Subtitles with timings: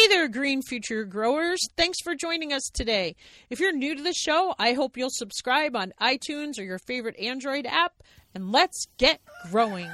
[0.00, 1.68] Hey there, Green Future Growers.
[1.76, 3.16] Thanks for joining us today.
[3.50, 7.18] If you're new to the show, I hope you'll subscribe on iTunes or your favorite
[7.18, 7.92] Android app,
[8.34, 9.90] and let's get growing.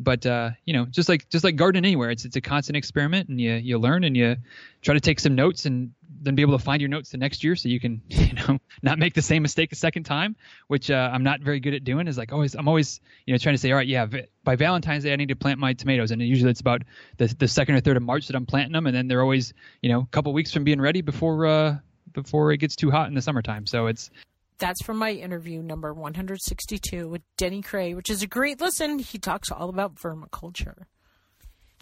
[0.00, 3.28] But uh, you know, just like just like gardening anywhere, it's it's a constant experiment,
[3.28, 4.34] and you you learn and you
[4.80, 5.92] try to take some notes and
[6.24, 8.58] then be able to find your notes the next year so you can you know
[8.82, 10.36] not make the same mistake a second time
[10.68, 13.38] which uh, i'm not very good at doing is like always i'm always you know
[13.38, 14.06] trying to say all right yeah
[14.44, 16.82] by valentine's day i need to plant my tomatoes and usually it's about
[17.18, 19.52] the, the second or third of march that i'm planting them and then they're always
[19.82, 21.76] you know a couple weeks from being ready before uh
[22.12, 24.10] before it gets too hot in the summertime so it's
[24.58, 29.00] that's from my interview number 162 with Denny Cray, which is a great listen.
[29.00, 30.84] He talks all about vermiculture.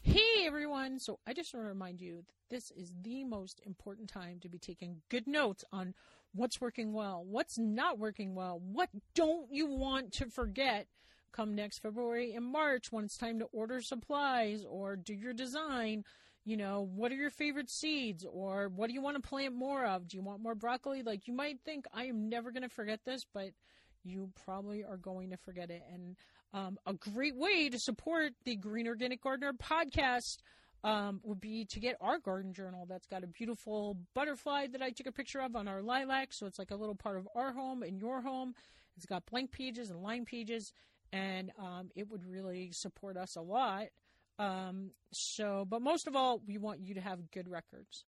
[0.03, 0.99] Hey everyone!
[0.99, 4.49] So I just want to remind you that this is the most important time to
[4.49, 5.93] be taking good notes on
[6.33, 10.87] what's working well, what's not working well, what don't you want to forget
[11.33, 16.05] come next February and March when it's time to order supplies or do your design.
[16.47, 19.85] You know, what are your favorite seeds or what do you want to plant more
[19.85, 20.09] of?
[20.09, 21.03] Do you want more broccoli?
[21.03, 23.51] Like you might think I am never going to forget this, but
[24.03, 25.83] you probably are going to forget it.
[25.93, 26.17] And
[26.53, 30.39] um, a great way to support the Green Organic Gardener podcast
[30.83, 34.91] um, would be to get our garden journal that's got a beautiful butterfly that I
[34.91, 36.33] took a picture of on our lilac.
[36.33, 38.55] So it's like a little part of our home and your home.
[38.97, 40.73] It's got blank pages and line pages,
[41.13, 43.87] and um, it would really support us a lot.
[44.39, 48.05] Um, so, but most of all, we want you to have good records.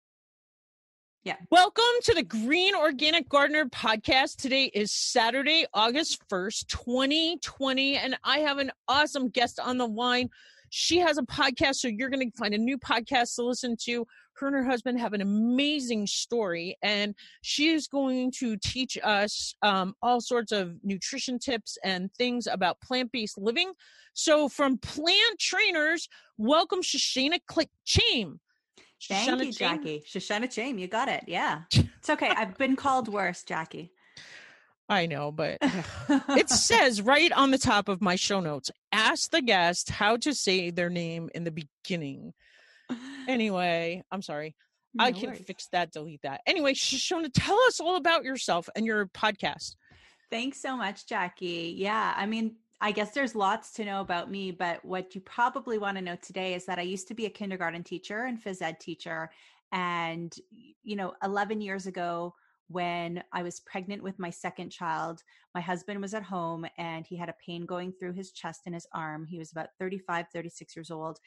[1.23, 1.37] Yeah.
[1.51, 4.37] Welcome to the Green Organic Gardener podcast.
[4.37, 10.31] Today is Saturday, August 1st, 2020, and I have an awesome guest on the line.
[10.71, 14.07] She has a podcast, so you're going to find a new podcast to listen to.
[14.33, 19.55] Her and her husband have an amazing story, and she is going to teach us
[19.61, 23.73] um, all sorts of nutrition tips and things about plant based living.
[24.15, 27.41] So, from plant trainers, welcome Shoshana
[27.87, 28.41] Chaim.
[29.09, 30.05] Thank Shoshana you, Jackie.
[30.07, 31.25] Shoshana Chaim, you got it.
[31.27, 31.63] Yeah.
[32.01, 32.31] It's okay.
[32.31, 33.93] I've been called worse, Jackie.
[34.89, 35.59] I know, but
[36.31, 40.33] it says right on the top of my show notes ask the guest how to
[40.33, 42.33] say their name in the beginning.
[43.29, 44.57] Anyway, I'm sorry.
[44.95, 45.43] No I can worries.
[45.47, 46.41] fix that, delete that.
[46.47, 49.77] Anyway, Shoshana, tell us all about yourself and your podcast.
[50.31, 51.75] Thanks so much, Jackie.
[51.77, 55.77] Yeah, I mean, I guess there's lots to know about me, but what you probably
[55.77, 58.63] want to know today is that I used to be a kindergarten teacher and phys
[58.63, 59.31] ed teacher.
[59.71, 60.35] And,
[60.83, 62.35] you know, 11 years ago,
[62.69, 65.23] when I was pregnant with my second child,
[65.55, 68.75] my husband was at home and he had a pain going through his chest and
[68.75, 69.27] his arm.
[69.27, 71.19] He was about 35, 36 years old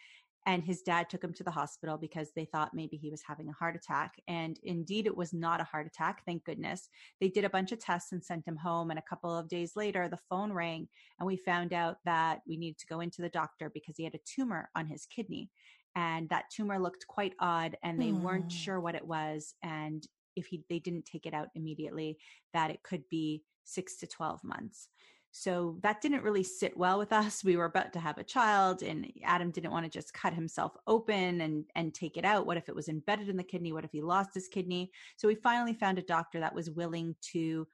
[0.46, 3.48] and his dad took him to the hospital because they thought maybe he was having
[3.50, 6.90] a heart attack and indeed it was not a heart attack thank goodness
[7.20, 9.76] they did a bunch of tests and sent him home and a couple of days
[9.76, 10.88] later the phone rang
[11.20, 14.16] and we found out that we needed to go into the doctor because he had
[14.16, 15.50] a tumor on his kidney
[15.96, 18.22] and that tumor looked quite odd and they mm.
[18.22, 22.18] weren't sure what it was and if he they didn't take it out immediately
[22.54, 24.90] that it could be 6 to 12 months
[25.36, 27.44] so that didn't really sit well with us.
[27.44, 30.78] We were about to have a child and Adam didn't want to just cut himself
[30.86, 32.46] open and and take it out.
[32.46, 33.74] What if it was embedded in the kidney?
[33.74, 34.92] What if he lost his kidney?
[35.18, 37.68] So we finally found a doctor that was willing to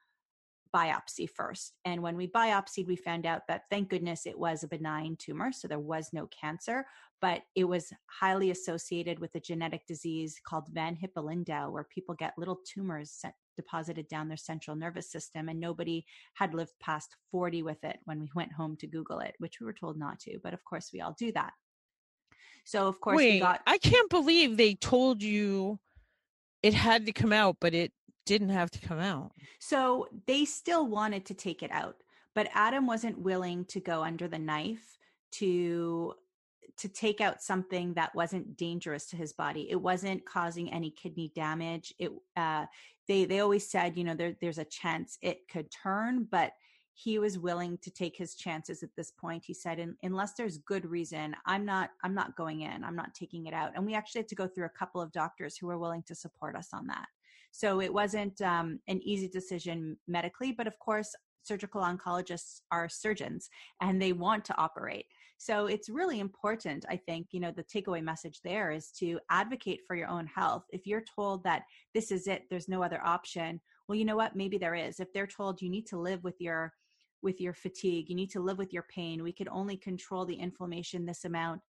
[0.74, 1.74] biopsy first.
[1.84, 5.52] And when we biopsied, we found out that thank goodness it was a benign tumor.
[5.52, 6.86] So there was no cancer,
[7.22, 12.38] but it was highly associated with a genetic disease called Von Hippel-Lindau, where people get
[12.38, 13.12] little tumors
[13.60, 15.50] deposited down their central nervous system.
[15.50, 19.36] And nobody had lived past 40 with it when we went home to Google it,
[19.40, 20.40] which we were told not to.
[20.42, 21.52] But of course, we all do that.
[22.64, 23.62] So, of course, Wait, we got.
[23.68, 25.80] I can't believe they told you
[26.64, 27.92] it had to come out, but it
[28.26, 29.32] didn't have to come out.
[29.60, 31.96] So they still wanted to take it out,
[32.36, 34.98] but Adam wasn't willing to go under the knife
[35.32, 36.14] to
[36.80, 39.68] to take out something that wasn't dangerous to his body.
[39.70, 41.94] It wasn't causing any kidney damage.
[42.00, 42.66] It uh
[43.08, 46.54] they they always said, you know, there there's a chance it could turn, but
[46.94, 50.86] he was willing to take his chances at this point he said unless there's good
[50.86, 54.20] reason i'm not i'm not going in i'm not taking it out and we actually
[54.20, 56.86] had to go through a couple of doctors who were willing to support us on
[56.88, 57.06] that
[57.52, 63.50] so it wasn't um, an easy decision medically, but of course, surgical oncologists are surgeons
[63.82, 65.06] and they want to operate.
[65.42, 69.80] So it's really important, I think, you know, the takeaway message there is to advocate
[69.88, 70.66] for your own health.
[70.72, 71.64] If you're told that
[71.96, 74.36] this is it, there's no other option, well, you know what?
[74.36, 75.00] Maybe there is.
[75.00, 76.74] If they're told you need to live with your
[77.22, 80.36] with your fatigue, you need to live with your pain, we could only control the
[80.36, 81.62] inflammation this amount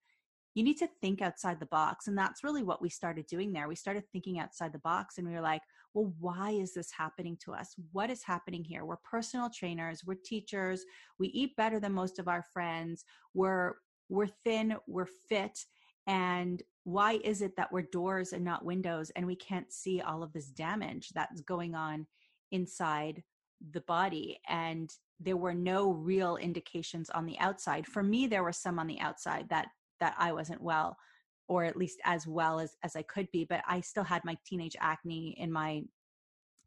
[0.55, 2.09] you need to think outside the box.
[2.09, 3.69] And that's really what we started doing there.
[3.69, 5.63] We started thinking outside the box and we were like,
[5.95, 7.75] well, why is this happening to us?
[7.93, 8.85] What is happening here?
[8.85, 10.85] We're personal trainers, we're teachers,
[11.19, 13.05] we eat better than most of our friends,
[13.35, 13.75] we're
[14.09, 15.57] we're thin, we're fit,
[16.07, 20.23] And why is it that we're doors and not windows and we can't see all
[20.23, 22.07] of this damage that's going on
[22.51, 23.23] inside
[23.73, 24.41] the body?
[24.49, 24.91] And
[25.21, 27.87] there were no real indications on the outside.
[27.87, 29.69] For me, there were some on the outside that
[30.01, 30.97] that I wasn't well
[31.51, 34.37] or at least as well as as I could be, but I still had my
[34.47, 35.83] teenage acne in my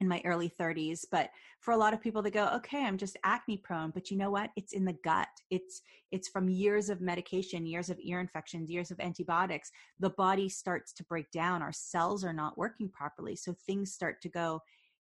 [0.01, 3.15] in my early 30s but for a lot of people they go okay i'm just
[3.23, 4.49] acne prone but you know what?
[4.57, 5.29] It's in the gut.
[5.49, 5.81] It's
[6.11, 9.71] it's from years of medication years of ear infections years of antibiotics.
[9.99, 11.61] The body starts to break down.
[11.61, 14.59] Our cells are not working properly so things start to go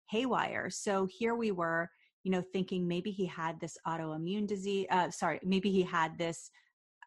[0.08, 0.70] haywire.
[0.70, 1.90] So here we were
[2.24, 6.52] you know thinking maybe he had this autoimmune disease uh, sorry maybe he had this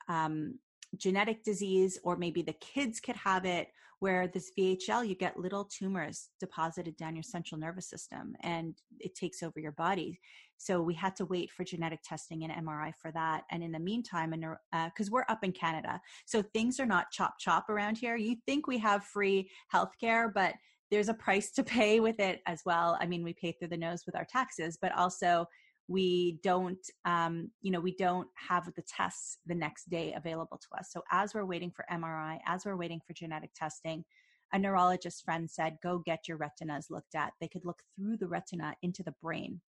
[0.08, 0.58] um,
[0.98, 3.68] genetic disease, or maybe the kids could have it,
[4.00, 9.14] where this VHL, you get little tumors deposited down your central nervous system and it
[9.14, 10.20] takes over your body.
[10.58, 13.44] So we had to wait for genetic testing and MRI for that.
[13.50, 14.44] And in the meantime, and
[14.90, 18.16] because uh, we're up in Canada, so things are not chop chop around here.
[18.16, 20.54] You think we have free healthcare, but
[20.90, 22.98] there's a price to pay with it as well.
[23.00, 25.46] I mean, we pay through the nose with our taxes, but also
[25.88, 30.78] we don't um, you know we don't have the tests the next day available to
[30.78, 30.90] us.
[30.90, 34.04] So as we're waiting for mri as we're waiting for genetic testing
[34.52, 37.32] a neurologist friend said go get your retinas looked at.
[37.40, 39.60] They could look through the retina into the brain.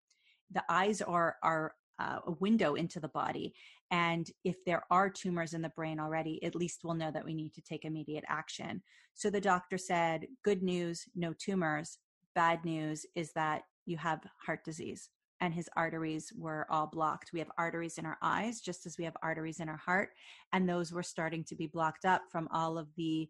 [0.51, 3.53] The eyes are are uh, a window into the body
[3.89, 7.33] and if there are tumors in the brain already at least we'll know that we
[7.33, 8.81] need to take immediate action.
[9.13, 11.97] So the doctor said good news no tumors.
[12.35, 15.09] Bad news is that you have heart disease
[15.45, 17.31] and his arteries were all blocked.
[17.31, 20.09] We have arteries in our eyes, just as we have arteries in our heart,
[20.51, 23.29] and those were starting to be blocked up from all of the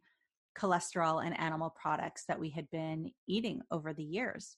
[0.58, 4.56] cholesterol and animal products that we had been eating over the years.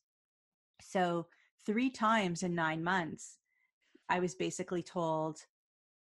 [0.81, 1.25] So,
[1.65, 3.39] three times in nine months,
[4.07, 5.39] I was basically told,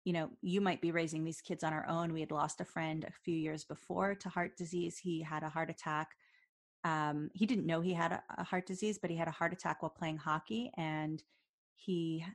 [0.05, 2.13] you know, you might be raising these kids on our own.
[2.13, 4.97] We had lost a friend a few years before to heart disease.
[4.97, 6.11] He had a heart attack
[6.83, 9.53] um, he didn't know he had a, a, heart disease, but he had a heart
[9.53, 11.21] attack while playing hockey, and
[11.83, 12.25] he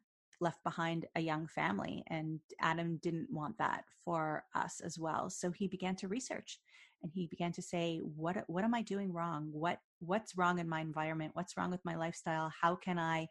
[0.40, 2.04] left behind a young family.
[2.08, 6.60] And Adam didn't want that for us as well, so he began to research,
[7.02, 9.48] and he began to say, "What what am I doing wrong?
[9.52, 11.34] What what's wrong in my environment?
[11.34, 12.52] What's wrong with my lifestyle?
[12.60, 13.28] How can I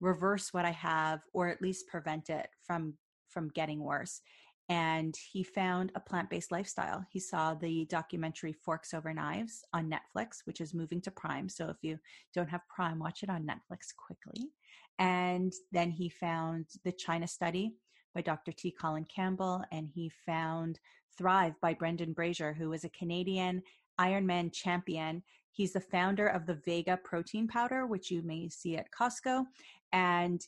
[0.00, 2.94] reverse what I have, or at least prevent it from
[3.28, 4.22] from getting worse?"
[4.68, 7.04] And he found a plant based lifestyle.
[7.10, 11.48] He saw the documentary Forks Over Knives on Netflix, which is moving to Prime.
[11.48, 11.98] So if you
[12.34, 14.50] don't have Prime, watch it on Netflix quickly.
[14.98, 17.76] And then he found the China Study
[18.14, 18.52] by Dr.
[18.52, 18.70] T.
[18.70, 20.80] Colin Campbell, and he found
[21.16, 23.62] Thrive by Brendan Brazier, who is a Canadian
[24.00, 25.22] Ironman champion.
[25.52, 29.44] He's the founder of the Vega protein powder, which you may see at Costco.
[29.92, 30.40] And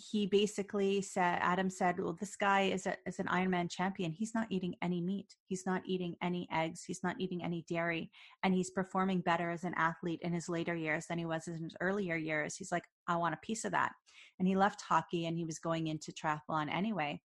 [0.00, 4.12] he basically said adam said well this guy is, a, is an ironman champion.
[4.12, 5.34] He's not eating any meat.
[5.46, 6.84] He's not eating any eggs.
[6.86, 8.10] He's not eating any dairy.
[8.42, 11.62] And he's performing better as an athlete in his later years than he was in
[11.62, 12.56] his earlier years.
[12.56, 13.92] He's like i want a piece of that.
[14.38, 17.20] And he left hockey and he was going into triathlon anyway.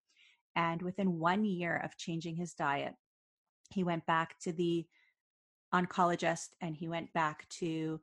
[0.55, 2.93] And within one year of changing his diet
[3.71, 4.85] he went back to the
[5.73, 7.99] oncologist and he went back to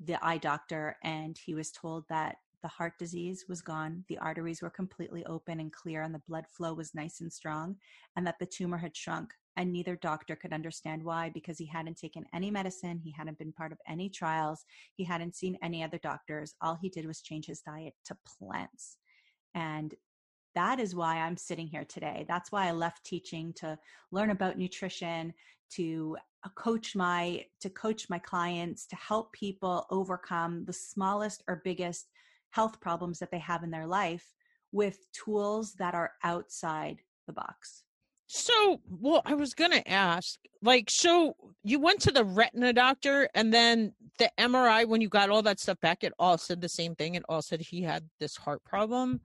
[0.00, 4.62] the eye doctor and he was told that the heart disease was gone, the arteries
[4.62, 7.76] were completely open and clear, and the blood flow was nice and strong,
[8.16, 9.32] and that the tumor had shrunk.
[9.56, 13.52] And neither doctor could understand why because he hadn't taken any medicine, he hadn't been
[13.52, 14.64] part of any trials,
[14.94, 16.54] he hadn't seen any other doctors.
[16.62, 18.96] All he did was change his diet to plants.
[19.54, 19.94] And
[20.54, 22.24] that is why I'm sitting here today.
[22.28, 23.78] That's why I left teaching to
[24.10, 25.34] learn about nutrition,
[25.74, 31.62] to uh, coach my to coach my clients, to help people overcome the smallest or
[31.64, 32.08] biggest
[32.52, 34.24] health problems that they have in their life
[34.70, 37.82] with tools that are outside the box.
[38.26, 43.28] So, well, I was going to ask, like, so you went to the retina doctor
[43.34, 46.68] and then the MRI, when you got all that stuff back, it all said the
[46.68, 47.14] same thing.
[47.14, 49.20] It all said he had this heart problem.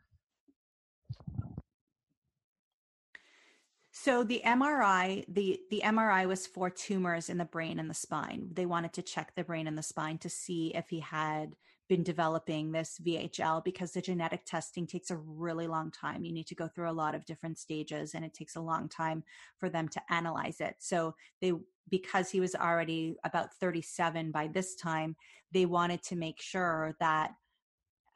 [3.94, 8.50] So the MRI, the the MRI was for tumors in the brain and the spine.
[8.54, 11.56] They wanted to check the brain and the spine to see if he had
[11.88, 16.24] been developing this VHL because the genetic testing takes a really long time.
[16.24, 18.90] You need to go through a lot of different stages and it takes a long
[18.90, 19.24] time
[19.58, 20.76] for them to analyze it.
[20.80, 21.54] So they
[21.90, 25.16] because he was already about 37 by this time,
[25.54, 27.32] they wanted to make sure that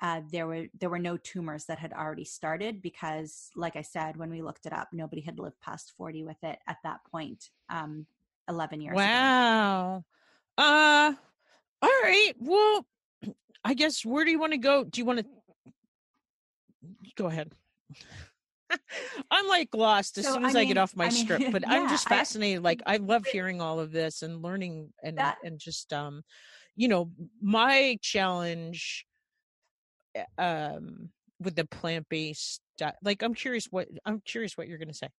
[0.02, 4.18] uh, there were there were no tumors that had already started because, like I said,
[4.18, 7.52] when we looked it up, nobody had lived past 40 with it at that point,
[7.70, 8.08] um,
[8.50, 8.96] 11 years.
[8.96, 10.04] Wow.
[10.58, 10.66] Ago.
[10.66, 11.14] Uh,
[11.84, 12.34] all right.
[12.40, 12.86] Well,
[13.64, 14.84] I guess where do you want to go?
[14.84, 15.26] Do you want to
[17.16, 17.54] go ahead?
[19.32, 21.52] I'm like lost as So, soon as I I, get off my I mean, script,
[21.52, 22.64] but I'm yeah, just I- fascinated.
[22.64, 26.24] like I love hearing all of this and learning and That- and just um,
[26.76, 29.06] you know, my challenge
[30.16, 32.62] eh, um with the plant based
[33.04, 35.10] like I'm curious what I'm curious what you're going to say.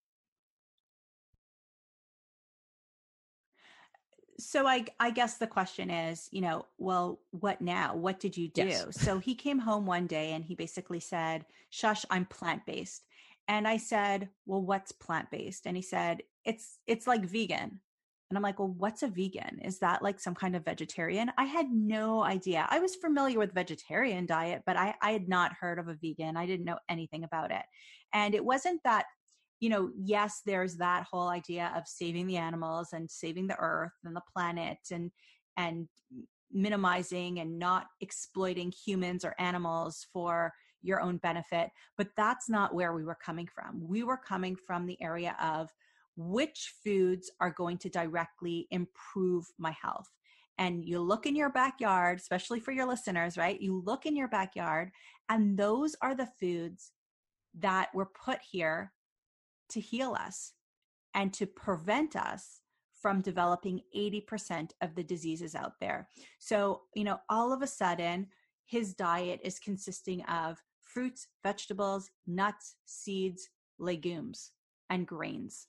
[4.37, 7.95] So I I guess the question is, you know, well, what now?
[7.95, 8.65] What did you do?
[8.65, 8.99] Yes.
[8.99, 13.05] so he came home one day and he basically said, "Shush, I'm plant-based."
[13.47, 17.79] And I said, "Well, what's plant-based?" And he said, "It's it's like vegan."
[18.29, 19.59] And I'm like, "Well, what's a vegan?
[19.63, 22.65] Is that like some kind of vegetarian?" I had no idea.
[22.69, 26.37] I was familiar with vegetarian diet, but I I had not heard of a vegan.
[26.37, 27.63] I didn't know anything about it.
[28.13, 29.05] And it wasn't that
[29.63, 33.93] you know, yes, there's that whole idea of saving the animals and saving the earth
[34.03, 35.09] and the planet and
[35.55, 35.87] and
[36.51, 40.51] minimizing and not exploiting humans or animals for
[40.81, 41.69] your own benefit.
[41.97, 43.87] But that's not where we were coming from.
[43.87, 45.69] We were coming from the area of
[46.17, 50.09] which foods are going to directly improve my health.
[50.57, 53.61] And you look in your backyard, especially for your listeners, right?
[53.61, 54.91] You look in your backyard,
[55.29, 56.91] and those are the foods
[57.59, 58.91] that were put here
[59.73, 60.53] to heal us
[61.13, 62.61] and to prevent us
[63.01, 66.07] from developing 80% of the diseases out there.
[66.39, 68.27] So, you know, all of a sudden,
[68.65, 74.51] his diet is consisting of fruits, vegetables, nuts, seeds, legumes,
[74.89, 75.67] and grains.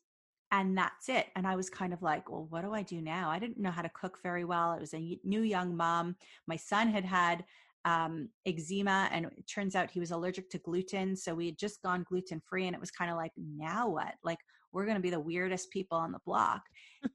[0.53, 1.27] And that's it.
[1.35, 3.31] And I was kind of like, well, what do I do now?
[3.31, 4.71] I didn't know how to cook very well.
[4.71, 6.15] I was a new young mom.
[6.47, 7.45] My son had had
[7.85, 11.17] um, eczema, and it turns out he was allergic to gluten.
[11.17, 14.15] So we had just gone gluten free, and it was kind of like, now what?
[14.23, 14.39] Like,
[14.73, 16.63] we're going to be the weirdest people on the block.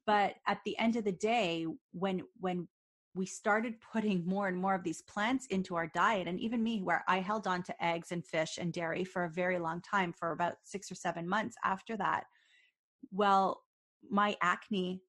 [0.05, 2.67] but at the end of the day, when when
[3.15, 6.81] we started putting more and more of these plants into our diet, and even me,
[6.81, 10.13] where I held on to eggs and fish and dairy for a very long time,
[10.13, 12.25] for about six or seven months after that,
[13.11, 13.63] well,
[14.09, 15.01] my acne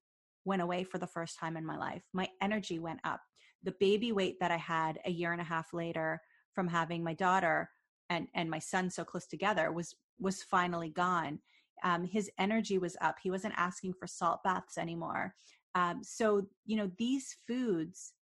[0.43, 2.01] went away for the first time in my life.
[2.11, 3.21] My energy went up.
[3.63, 6.21] The baby weight that I had a year and a half later
[6.53, 7.69] from having my daughter
[8.09, 11.39] and and my son so close together was was finally gone.
[11.83, 13.15] Um, his energy was up.
[13.21, 15.33] He wasn't asking for salt baths anymore.
[15.73, 18.13] Um, so you know these foods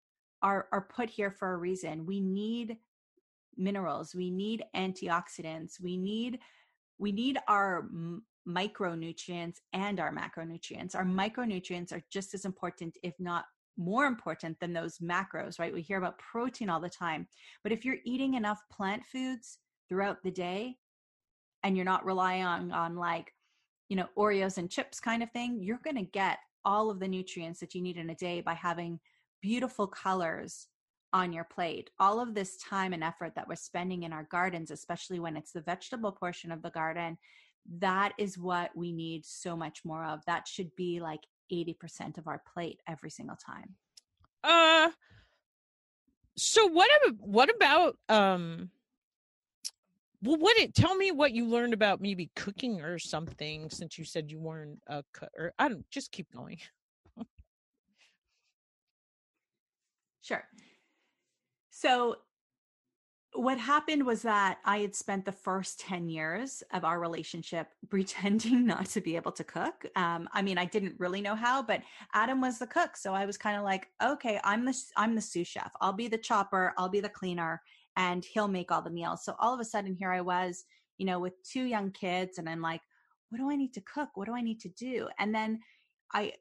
[0.42, 2.06] are are put here for a reason.
[2.06, 2.78] We need
[3.58, 4.16] minerals.
[4.16, 5.80] We need antioxidants.
[5.82, 6.40] We need
[6.98, 10.96] we need our m- micronutrients and our macronutrients.
[10.96, 13.46] Our micronutrients are just as important, if not
[13.80, 15.74] more important than those macros, right?
[15.74, 17.28] We hear about protein all the time.
[17.64, 19.58] But if you're eating enough plant foods
[19.88, 20.76] throughout the day
[21.64, 23.34] and you're not relying on, on like,
[23.88, 27.08] you know, Oreos and chips kind of thing, you're going to get all of the
[27.08, 29.00] nutrients that you need in a day by having
[29.42, 30.68] beautiful colors
[31.14, 31.90] on your plate.
[32.00, 35.54] All of this time and effort that we're spending in our gardens, especially when it's
[35.54, 37.18] the vegetable portion of the garden,
[37.80, 40.20] that is what we need so much more of.
[40.26, 41.22] That should be like
[41.52, 43.76] 80% of our plate every single time.
[44.44, 44.90] Uh
[46.38, 46.90] so what
[47.20, 48.70] what about um
[50.24, 54.06] well what it tell me what you learned about maybe cooking or something since you
[54.06, 56.60] said you weren't a cook or I don't just keep going.
[60.22, 60.44] Sure.
[61.72, 62.18] So,
[63.34, 68.66] what happened was that I had spent the first 10 years of our relationship pretending
[68.66, 69.86] not to be able to cook.
[69.96, 71.82] Um, I mean, I didn't really know how, but
[72.14, 72.98] Adam was the cook.
[72.98, 75.72] So I was kind of like, okay, I'm the, I'm the sous chef.
[75.80, 76.74] I'll be the chopper.
[76.78, 77.62] I'll be the cleaner
[77.96, 79.24] and he'll make all the meals.
[79.24, 80.64] So all of a sudden here I was,
[80.98, 82.82] you know, with two young kids and I'm like,
[83.30, 84.10] what do I need to cook?
[84.16, 85.08] What do I need to do?
[85.20, 85.60] And then
[86.14, 86.34] I,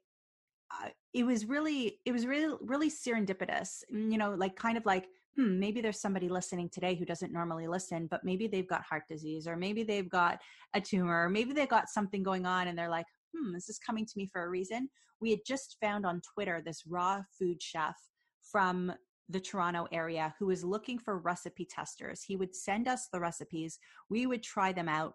[0.71, 5.05] I it was really, it was really, really serendipitous, you know, like kind of like,
[5.35, 9.03] hmm, maybe there's somebody listening today who doesn't normally listen, but maybe they've got heart
[9.09, 10.39] disease, or maybe they've got
[10.73, 13.05] a tumor, or maybe they've got something going on and they're like,
[13.35, 14.89] hmm, this is coming to me for a reason?
[15.21, 17.95] We had just found on Twitter this raw food chef
[18.41, 18.91] from
[19.29, 22.23] the Toronto area who was looking for recipe testers.
[22.23, 23.77] He would send us the recipes,
[24.09, 25.13] we would try them out,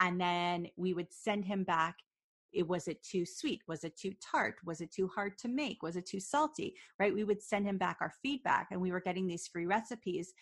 [0.00, 1.96] and then we would send him back
[2.56, 3.60] it was it too sweet?
[3.68, 4.56] Was it too tart?
[4.64, 5.82] Was it too hard to make?
[5.82, 6.74] Was it too salty?
[6.98, 7.14] Right?
[7.14, 10.32] We would send him back our feedback and we were getting these free recipes.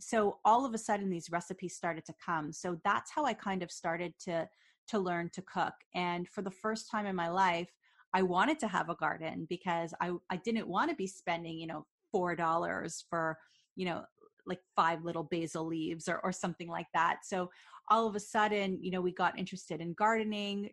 [0.00, 2.52] So all of a sudden these recipes started to come.
[2.52, 4.48] So that's how i kind of started to
[4.88, 5.74] to learn to cook.
[5.94, 7.70] And for the first time in my life
[8.14, 11.66] i wanted to have a garden because i i didn't want to be spending you
[11.66, 13.36] know four dollars for
[13.74, 14.04] you know
[14.46, 17.18] like five little basil leaves or, or something like that.
[17.24, 17.50] So
[17.88, 20.70] all of a sudden, you know, we got interested in gardening.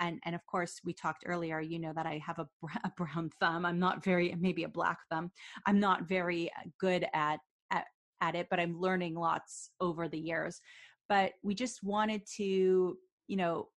[0.00, 2.48] And, and of course, we talked earlier, you know, that I have a,
[2.84, 3.64] a brown thumb.
[3.64, 5.30] I'm not very, maybe a black thumb.
[5.66, 7.38] I'm not very uh, good at,
[7.70, 7.84] at,
[8.20, 10.60] at it, but I'm learning lots over the years.
[11.08, 12.98] But we just wanted to
[13.28, 13.68] you know,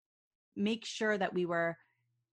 [0.56, 1.78] make sure that we were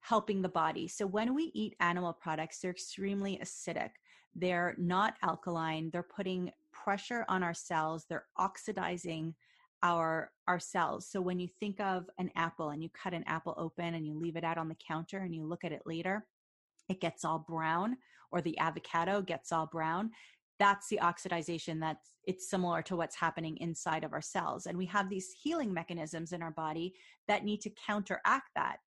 [0.00, 0.88] helping the body.
[0.88, 3.90] So when we eat animal products, they're extremely acidic.
[4.34, 5.90] They're not alkaline.
[5.92, 8.06] They're putting pressure on our cells.
[8.08, 9.34] They're oxidizing
[9.82, 11.06] our our cells.
[11.08, 14.18] So when you think of an apple and you cut an apple open and you
[14.18, 16.26] leave it out on the counter and you look at it later,
[16.88, 17.96] it gets all brown
[18.30, 20.10] or the avocado gets all brown.
[20.58, 24.66] That's the oxidization that's it's similar to what's happening inside of our cells.
[24.66, 26.94] And we have these healing mechanisms in our body
[27.26, 28.78] that need to counteract that.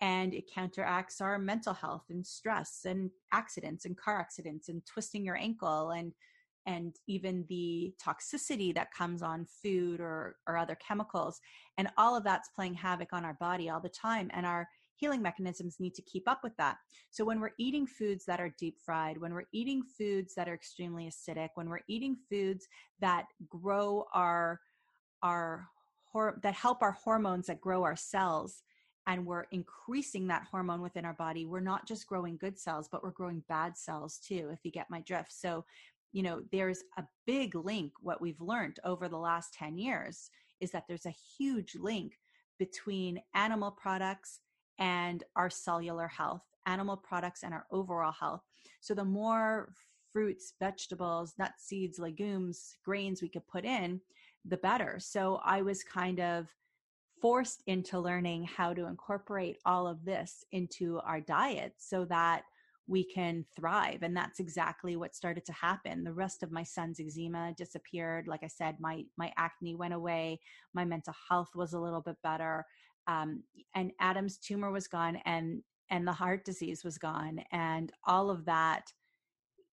[0.00, 5.24] And it counteracts our mental health and stress and accidents and car accidents and twisting
[5.24, 6.12] your ankle and
[6.66, 11.40] and even the toxicity that comes on food or, or other chemicals.
[11.78, 14.30] And all of that's playing havoc on our body all the time.
[14.32, 16.76] And our healing mechanisms need to keep up with that.
[17.10, 20.54] So when we're eating foods that are deep fried, when we're eating foods that are
[20.54, 22.66] extremely acidic, when we're eating foods
[23.00, 24.60] that grow our,
[25.22, 25.68] our,
[26.42, 28.62] that help our hormones that grow our cells,
[29.06, 33.02] and we're increasing that hormone within our body, we're not just growing good cells, but
[33.02, 35.32] we're growing bad cells too, if you get my drift.
[35.32, 35.64] So
[36.14, 40.30] you know there's a big link what we've learned over the last 10 years
[40.60, 42.14] is that there's a huge link
[42.58, 44.40] between animal products
[44.78, 48.42] and our cellular health animal products and our overall health.
[48.80, 49.72] So the more
[50.12, 54.00] fruits vegetables nuts seeds legumes grains we could put in
[54.44, 54.96] the better.
[55.00, 56.46] So i was kind of
[57.20, 62.44] forced into learning how to incorporate all of this into our diet so that
[62.86, 66.04] we can thrive and that's exactly what started to happen.
[66.04, 70.40] The rest of my son's eczema disappeared like i said my my acne went away
[70.74, 72.64] my mental health was a little bit better
[73.06, 73.42] um,
[73.74, 78.44] and adam's tumor was gone and and the heart disease was gone and all of
[78.44, 78.84] that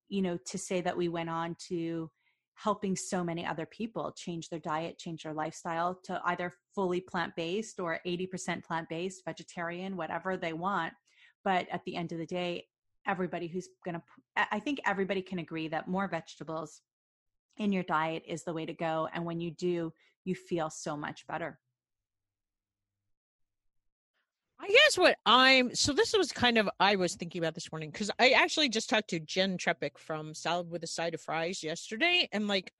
[0.09, 2.09] you know to say that we went on to
[2.55, 7.79] helping so many other people change their diet change their lifestyle to either fully plant-based
[7.79, 10.93] or 80% plant-based vegetarian whatever they want
[11.43, 12.65] but at the end of the day
[13.07, 14.01] everybody who's going to
[14.51, 16.81] i think everybody can agree that more vegetables
[17.57, 19.91] in your diet is the way to go and when you do
[20.23, 21.59] you feel so much better.
[24.59, 27.89] I guess what I'm so this was kind of I was thinking about this morning
[27.89, 31.63] because I actually just talked to Jen Trepeck from Salad with a Side of Fries
[31.63, 32.71] yesterday, and like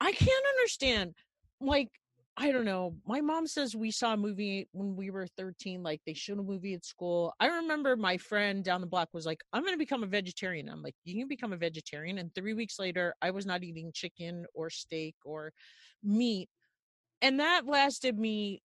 [0.00, 1.14] I can't understand
[1.60, 1.90] like
[2.36, 2.96] I don't know.
[3.06, 6.42] My mom says we saw a movie when we were 13, like they showed a
[6.42, 7.34] movie at school.
[7.38, 10.68] I remember my friend down the block was like, I'm going to become a vegetarian.
[10.70, 12.16] I'm like, you can become a vegetarian.
[12.18, 15.52] And three weeks later, I was not eating chicken or steak or
[16.02, 16.48] meat.
[17.20, 18.62] And that lasted me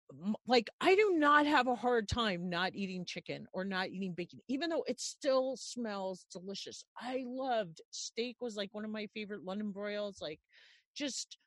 [0.48, 4.40] like, I do not have a hard time not eating chicken or not eating bacon,
[4.48, 6.84] even though it still smells delicious.
[7.00, 10.40] I loved steak, was like one of my favorite London broils, like
[10.96, 11.38] just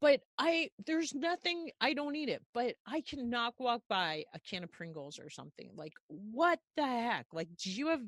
[0.00, 4.64] but I there's nothing I don't eat it, but I cannot walk by a can
[4.64, 5.70] of Pringles or something.
[5.76, 7.26] Like what the heck?
[7.32, 8.02] Like do you have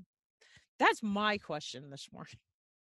[0.79, 2.37] that's my question this morning.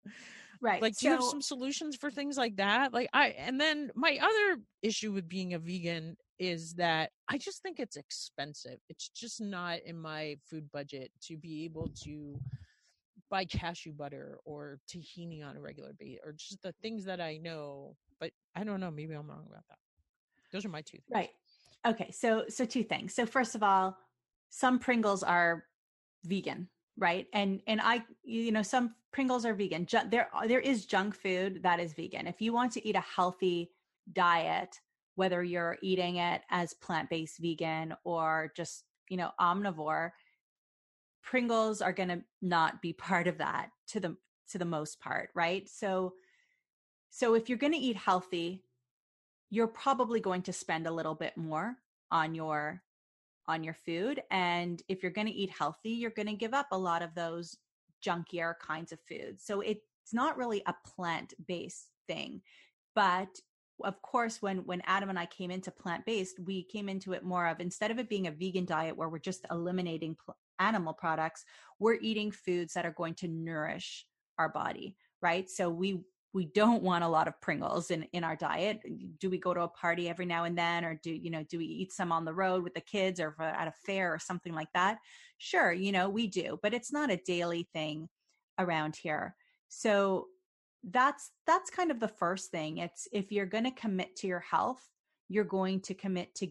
[0.61, 0.81] Right.
[0.81, 2.93] Like do so, you have some solutions for things like that?
[2.93, 7.61] Like I and then my other issue with being a vegan is that I just
[7.61, 8.79] think it's expensive.
[8.89, 12.39] It's just not in my food budget to be able to
[13.29, 17.37] buy cashew butter or tahini on a regular basis or just the things that I
[17.37, 18.91] know but I don't know.
[18.91, 19.77] Maybe I'm wrong about that.
[20.51, 20.97] Those are my two.
[20.97, 21.03] Things.
[21.13, 21.29] Right.
[21.85, 22.11] Okay.
[22.11, 23.13] So so two things.
[23.13, 23.97] So first of all,
[24.49, 25.65] some Pringles are
[26.23, 27.27] vegan, right?
[27.33, 29.87] And and I you know some Pringles are vegan.
[30.09, 32.27] There there is junk food that is vegan.
[32.27, 33.71] If you want to eat a healthy
[34.11, 34.79] diet,
[35.15, 40.11] whether you're eating it as plant-based vegan or just, you know, omnivore,
[41.23, 44.15] Pringles are going to not be part of that to the
[44.51, 45.67] to the most part, right?
[45.67, 46.13] So
[47.15, 48.61] so if you're going to eat healthy,
[49.49, 51.77] you're probably going to spend a little bit more
[52.11, 52.81] on your
[53.47, 56.67] on your food and if you're going to eat healthy, you're going to give up
[56.73, 57.55] a lot of those
[58.05, 59.45] junkier kinds of foods.
[59.45, 59.79] So it's
[60.11, 62.41] not really a plant-based thing.
[62.95, 63.29] But
[63.81, 67.47] of course when when Adam and I came into plant-based, we came into it more
[67.47, 71.45] of instead of it being a vegan diet where we're just eliminating pl- animal products,
[71.79, 74.05] we're eating foods that are going to nourish
[74.37, 75.49] our body, right?
[75.49, 76.01] So we
[76.35, 78.81] we don't want a lot of Pringles in, in our diet.
[79.21, 81.57] Do we go to a party every now and then, or do you know do
[81.57, 84.53] we eat some on the road with the kids or at a fair or something
[84.53, 84.97] like that?
[85.37, 88.09] Sure, you know we do, but it's not a daily thing
[88.59, 89.33] around here.
[89.69, 90.25] So
[90.83, 92.79] that's that's kind of the first thing.
[92.79, 94.85] It's if you're going to commit to your health,
[95.29, 96.49] you're going to commit to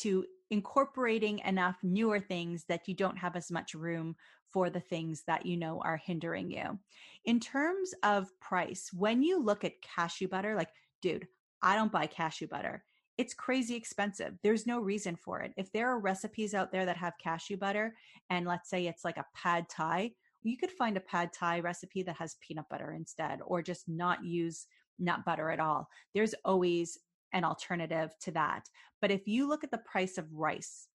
[0.00, 4.16] to incorporating enough newer things that you don't have as much room
[4.52, 6.78] for the things that you know are hindering you.
[7.24, 10.70] In terms of price, when you look at cashew butter, like,
[11.02, 11.26] dude,
[11.62, 12.84] I don't buy cashew butter.
[13.18, 14.34] it's crazy expensive.
[14.42, 15.52] There's no reason for it.
[15.56, 17.94] If there are recipes out there that have cashew butter,
[18.30, 22.02] and let's say it's like a pad thai, you could find a pad thai recipe
[22.04, 24.66] that has peanut butter instead, or just not use
[24.98, 25.88] nut butter at all.
[26.14, 26.98] There's always
[27.32, 28.68] an alternative to that.
[29.00, 30.88] But if you look at the price of rice,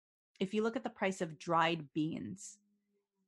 [0.40, 2.58] if you look at the price of dried beans,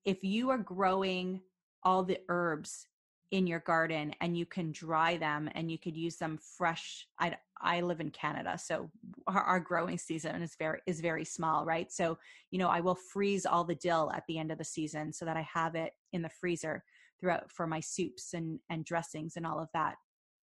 [0.04, 1.40] if you are growing
[1.82, 2.86] all the herbs
[3.30, 7.36] in your garden and you can dry them and you could use them fresh i
[7.60, 8.90] i live in canada so
[9.28, 12.18] our, our, growing season is very is very small right so
[12.50, 15.24] you know i will freeze all the dill at the end of the season so
[15.24, 16.82] that i have it in the freezer
[17.20, 19.94] throughout for my soups and and dressings and all of that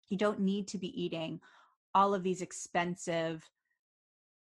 [0.09, 1.41] you don't need to be eating
[1.95, 3.49] all of these expensive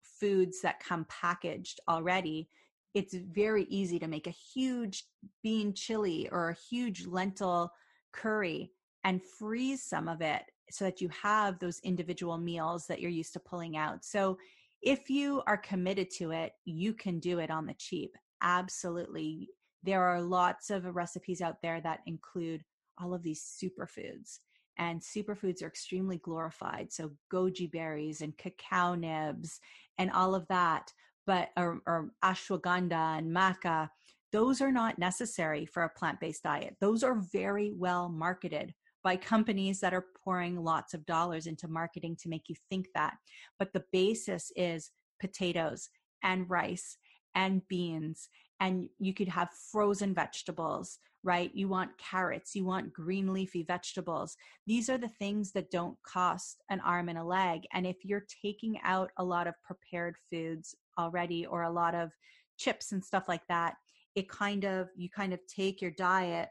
[0.01, 2.47] foods that come packaged already
[2.93, 5.05] it's very easy to make a huge
[5.41, 7.71] bean chili or a huge lentil
[8.11, 8.71] curry
[9.03, 13.33] and freeze some of it so that you have those individual meals that you're used
[13.33, 14.05] to pulling out.
[14.05, 14.37] So
[14.81, 18.15] if you are committed to it, you can do it on the cheap.
[18.41, 19.49] Absolutely.
[19.83, 22.63] There are lots of recipes out there that include
[22.99, 24.39] all of these superfoods.
[24.77, 26.91] And superfoods are extremely glorified.
[26.91, 29.59] So goji berries and cacao nibs
[29.97, 30.91] and all of that,
[31.27, 33.89] but or, or ashwagandha and maca
[34.33, 36.75] those are not necessary for a plant based diet.
[36.81, 42.17] Those are very well marketed by companies that are pouring lots of dollars into marketing
[42.21, 43.15] to make you think that.
[43.59, 45.89] But the basis is potatoes
[46.23, 46.97] and rice
[47.35, 48.27] and beans,
[48.59, 51.51] and you could have frozen vegetables, right?
[51.53, 54.35] You want carrots, you want green leafy vegetables.
[54.67, 57.61] These are the things that don't cost an arm and a leg.
[57.73, 62.11] And if you're taking out a lot of prepared foods already or a lot of
[62.57, 63.75] chips and stuff like that,
[64.15, 66.49] it kind of you kind of take your diet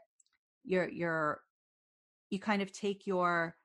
[0.63, 1.41] your your
[2.29, 3.55] you kind of take your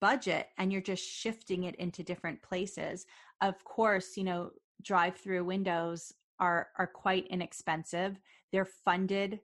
[0.00, 3.06] budget and you're just shifting it into different places
[3.40, 4.50] of course you know
[4.82, 8.18] drive through windows are are quite inexpensive
[8.52, 9.40] they're funded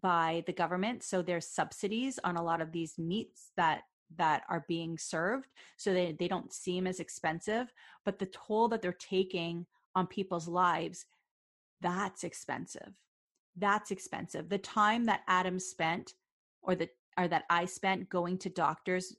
[0.00, 3.82] by the government so there's subsidies on a lot of these meats that
[4.16, 7.72] that are being served so they, they don't seem as expensive
[8.04, 11.06] but the toll that they're taking on people's lives
[11.80, 12.92] that's expensive.
[13.56, 14.48] That's expensive.
[14.48, 16.14] The time that Adam spent
[16.62, 19.16] or that or that I spent going to doctors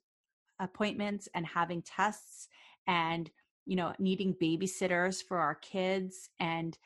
[0.60, 2.48] appointments and having tests
[2.88, 3.30] and
[3.66, 6.78] you know needing babysitters for our kids and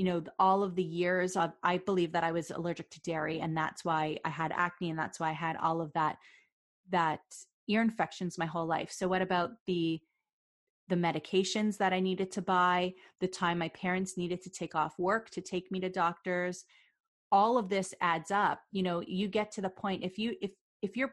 [0.00, 3.40] you know all of the years of, i believe that i was allergic to dairy
[3.40, 6.16] and that's why i had acne and that's why i had all of that
[6.88, 7.20] that
[7.68, 10.00] ear infections my whole life so what about the
[10.88, 14.98] the medications that I needed to buy, the time my parents needed to take off
[14.98, 16.64] work to take me to doctors.
[17.30, 18.60] All of this adds up.
[18.72, 20.50] You know, you get to the point if you if
[20.82, 21.12] if you're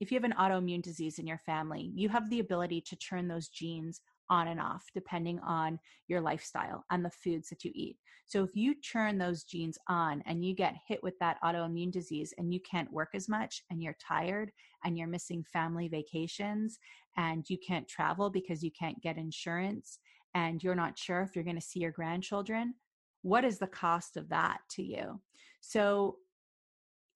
[0.00, 3.28] if you have an autoimmune disease in your family, you have the ability to turn
[3.28, 7.96] those genes on and off depending on your lifestyle and the foods that you eat.
[8.26, 12.32] So if you turn those genes on and you get hit with that autoimmune disease
[12.38, 14.50] and you can't work as much and you're tired
[14.84, 16.78] and you're missing family vacations
[17.16, 19.98] and you can't travel because you can't get insurance
[20.34, 22.74] and you're not sure if you're going to see your grandchildren,
[23.22, 25.20] what is the cost of that to you?
[25.60, 26.16] So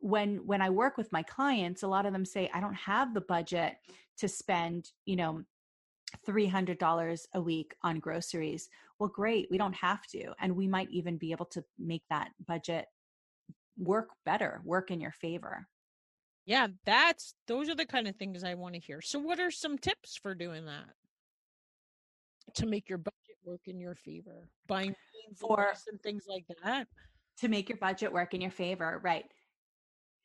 [0.00, 3.14] when when I work with my clients, a lot of them say I don't have
[3.14, 3.74] the budget
[4.18, 5.42] to spend, you know,
[6.26, 8.68] $300 a week on groceries.
[8.98, 9.48] Well, great.
[9.50, 10.32] We don't have to.
[10.40, 12.86] And we might even be able to make that budget
[13.76, 15.66] work better, work in your favor.
[16.46, 19.02] Yeah, that's those are the kind of things I want to hear.
[19.02, 20.94] So, what are some tips for doing that
[22.54, 24.48] to make your budget work in your favor?
[24.66, 24.94] Buying
[25.36, 26.86] for and things like that
[27.40, 29.26] to make your budget work in your favor, right?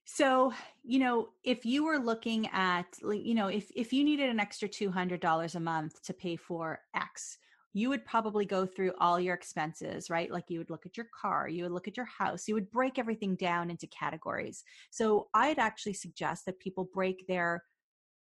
[0.05, 4.39] So, you know, if you were looking at, you know, if if you needed an
[4.39, 7.37] extra two hundred dollars a month to pay for X,
[7.73, 10.29] you would probably go through all your expenses, right?
[10.29, 12.69] Like you would look at your car, you would look at your house, you would
[12.69, 14.63] break everything down into categories.
[14.91, 17.63] So, I'd actually suggest that people break their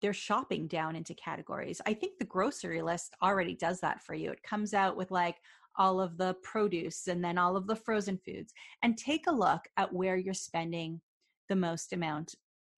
[0.01, 1.81] their shopping down into categories.
[1.85, 4.31] I think the grocery list already does that for you.
[4.31, 5.37] It comes out with like
[5.77, 9.61] all of the produce and then all of the frozen foods and take a look
[9.77, 11.01] at where you're spending
[11.49, 12.35] the most amount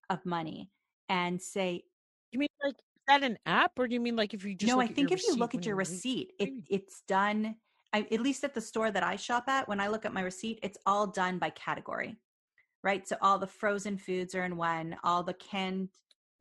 [0.10, 0.70] of money
[1.08, 1.84] and say
[2.32, 2.76] you mean like
[3.08, 5.22] that an app or do you mean like if you just no i think if
[5.24, 7.56] you look at your receipt it, it's done
[7.92, 10.22] I, at least at the store that i shop at when i look at my
[10.22, 12.20] receipt it's all done by category
[12.84, 13.08] right?
[13.08, 15.90] So all the frozen foods are in one all the canned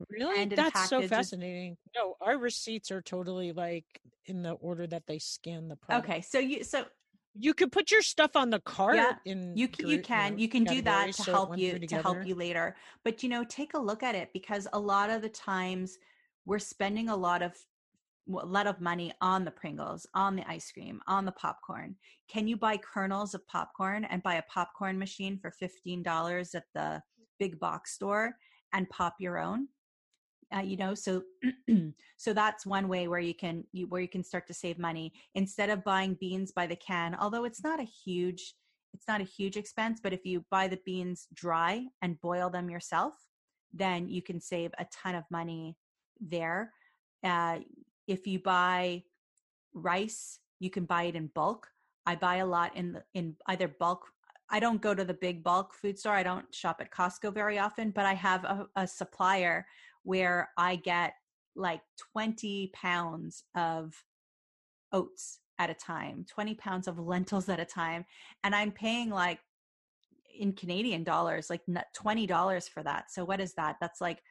[0.09, 0.45] really?
[0.45, 1.77] that's so fascinating.
[1.95, 3.85] No our receipts are totally like
[4.25, 6.09] in the order that they scan the product.
[6.09, 6.85] Okay so you so
[7.37, 10.49] you could put your stuff on the cart yeah, in you can, you can you
[10.49, 13.73] can do that to so help you to help you later but you know take
[13.75, 15.97] a look at it because a lot of the times
[16.45, 17.53] we're spending a lot of
[18.37, 21.95] a lot of money on the Pringles, on the ice cream, on the popcorn.
[22.27, 27.01] Can you buy kernels of popcorn and buy a popcorn machine for $15 at the
[27.39, 28.35] big box store
[28.73, 29.67] and pop your own?
[30.55, 31.21] Uh, you know, so
[32.17, 35.13] so that's one way where you can you, where you can start to save money
[35.35, 37.15] instead of buying beans by the can.
[37.15, 38.55] Although it's not a huge
[38.93, 42.69] it's not a huge expense, but if you buy the beans dry and boil them
[42.69, 43.13] yourself,
[43.73, 45.77] then you can save a ton of money
[46.19, 46.73] there.
[47.23, 47.59] Uh,
[48.07, 49.03] if you buy
[49.73, 51.67] rice, you can buy it in bulk.
[52.05, 54.07] I buy a lot in the, in either bulk.
[54.49, 56.13] I don't go to the big bulk food store.
[56.13, 59.67] I don't shop at Costco very often, but I have a, a supplier
[60.03, 61.13] where I get
[61.55, 61.81] like
[62.13, 63.93] 20 pounds of
[64.91, 68.05] oats at a time, 20 pounds of lentils at a time.
[68.43, 69.39] And I'm paying like
[70.37, 73.11] in Canadian dollars, like $20 for that.
[73.11, 73.75] So what is that?
[73.81, 74.21] That's like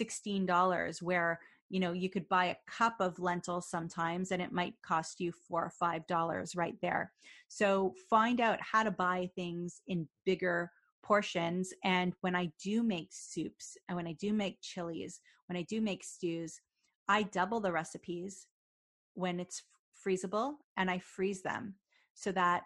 [0.00, 1.38] $16 where,
[1.68, 5.32] you know, you could buy a cup of lentils sometimes and it might cost you
[5.46, 7.12] four or five dollars right there.
[7.48, 10.70] So find out how to buy things in bigger
[11.02, 11.72] portions.
[11.84, 15.80] And when I do make soups and when I do make chilies, when I do
[15.80, 16.60] make stews,
[17.08, 18.46] I double the recipes
[19.14, 19.62] when it's
[20.04, 21.74] freezable and I freeze them
[22.14, 22.64] so that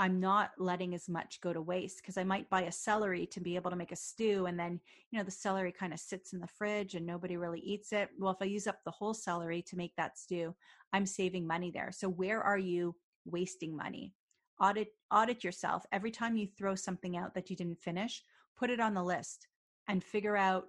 [0.00, 3.40] I'm not letting as much go to waste because I might buy a celery to
[3.40, 6.32] be able to make a stew and then you know the celery kind of sits
[6.32, 8.08] in the fridge and nobody really eats it.
[8.16, 10.54] Well, if I use up the whole celery to make that stew,
[10.92, 11.90] I'm saving money there.
[11.92, 14.14] So where are you wasting money?
[14.60, 15.84] Audit audit yourself.
[15.92, 18.22] Every time you throw something out that you didn't finish,
[18.56, 19.48] put it on the list
[19.88, 20.66] and figure out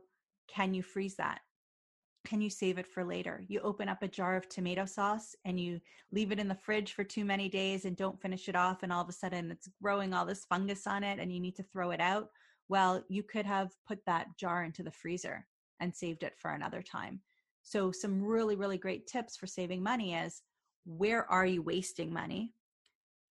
[0.47, 1.41] can you freeze that?
[2.25, 3.43] can you save it for later?
[3.47, 5.79] You open up a jar of tomato sauce and you
[6.11, 8.91] leave it in the fridge for too many days and don't finish it off, and
[8.91, 11.63] all of a sudden it's growing all this fungus on it and you need to
[11.63, 12.29] throw it out.
[12.67, 15.47] Well, you could have put that jar into the freezer
[15.79, 17.21] and saved it for another time.
[17.63, 20.41] So, some really, really great tips for saving money is
[20.85, 22.53] where are you wasting money?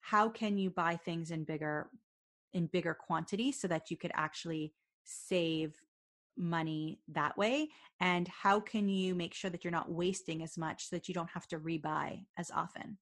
[0.00, 1.88] How can you buy things in bigger
[2.52, 4.72] in bigger quantity so that you could actually
[5.04, 5.74] save
[6.36, 7.68] money that way
[8.00, 11.14] and how can you make sure that you're not wasting as much so that you
[11.14, 12.96] don't have to rebuy as often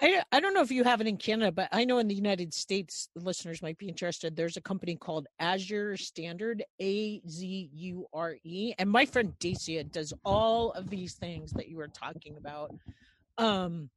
[0.00, 2.14] I, I don't know if you have it in Canada, but I know in the
[2.14, 4.34] United States, listeners might be interested.
[4.34, 8.74] There's a company called Azure Standard, A Z U R E.
[8.78, 12.74] And my friend Dacia does all of these things that you were talking about.
[13.38, 13.90] Um,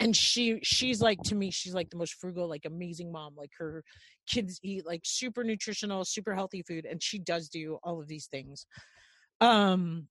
[0.00, 3.50] and she she's like to me she's like the most frugal like amazing mom like
[3.56, 3.84] her
[4.26, 8.26] kids eat like super nutritional super healthy food and she does do all of these
[8.26, 8.66] things.
[9.40, 10.08] Um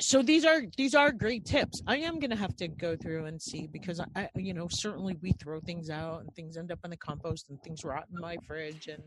[0.00, 1.82] so these are these are great tips.
[1.86, 5.16] I am going to have to go through and see because i you know certainly
[5.22, 8.20] we throw things out and things end up in the compost and things rot in
[8.20, 9.02] my fridge and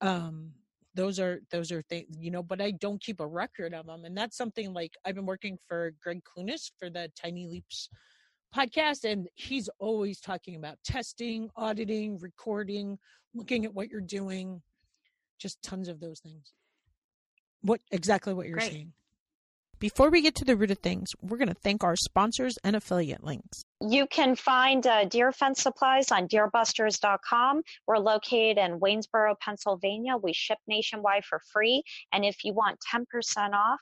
[0.00, 0.50] um
[0.94, 4.04] those are those are things you know but i don't keep a record of them
[4.04, 7.88] and that's something like i've been working for greg clunis for the tiny leaps
[8.54, 12.98] podcast and he's always talking about testing auditing recording
[13.34, 14.60] looking at what you're doing
[15.38, 16.52] just tons of those things
[17.62, 18.72] what exactly what you're Great.
[18.72, 18.92] saying
[19.80, 22.76] before we get to the root of things, we're going to thank our sponsors and
[22.76, 23.64] affiliate links.
[23.80, 27.62] You can find uh, deer fence supplies on deerbusters.com.
[27.86, 30.18] We're located in Waynesboro, Pennsylvania.
[30.18, 31.82] We ship nationwide for free.
[32.12, 33.04] And if you want 10%
[33.54, 33.80] off,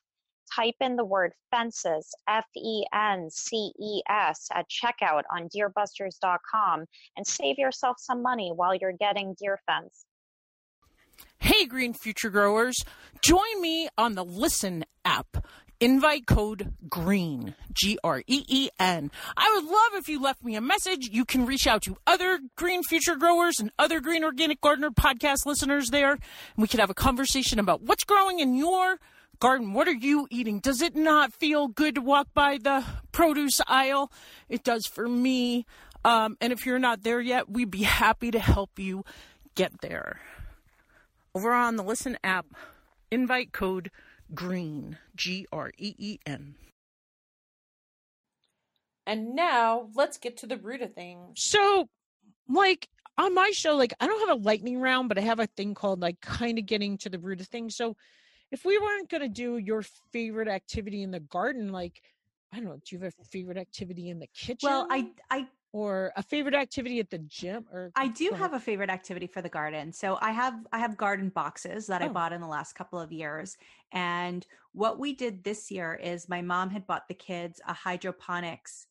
[0.54, 6.84] type in the word fences, F E N C E S, at checkout on deerbusters.com
[7.16, 10.04] and save yourself some money while you're getting deer fence.
[11.40, 12.76] Hey, Green Future Growers,
[13.22, 15.44] join me on the Listen app.
[15.80, 19.12] Invite code GREEN, G R E E N.
[19.36, 21.08] I would love if you left me a message.
[21.12, 25.46] You can reach out to other Green Future Growers and other Green Organic Gardener podcast
[25.46, 26.12] listeners there.
[26.12, 26.20] And
[26.56, 28.98] we could have a conversation about what's growing in your
[29.38, 29.72] garden.
[29.72, 30.60] What are you eating?
[30.60, 34.12] Does it not feel good to walk by the produce aisle?
[34.48, 35.66] It does for me.
[36.04, 39.04] Um, and if you're not there yet, we'd be happy to help you
[39.54, 40.20] get there.
[41.34, 42.46] Over on the Listen app,
[43.10, 43.90] invite code
[44.34, 46.54] GREEN, G R E E N.
[49.06, 51.40] And now let's get to the root of things.
[51.42, 51.88] So,
[52.48, 55.46] like on my show, like I don't have a lightning round, but I have a
[55.46, 57.74] thing called like kind of getting to the root of things.
[57.74, 57.96] So,
[58.50, 59.82] if we weren't going to do your
[60.12, 62.02] favorite activity in the garden, like,
[62.52, 64.68] I don't know, do you have a favorite activity in the kitchen?
[64.68, 68.60] Well, I, I, or a favorite activity at the gym or I do have a
[68.60, 69.92] favorite activity for the garden.
[69.92, 72.06] So I have I have garden boxes that oh.
[72.06, 73.58] I bought in the last couple of years.
[73.92, 78.86] And what we did this year is my mom had bought the kids a hydroponics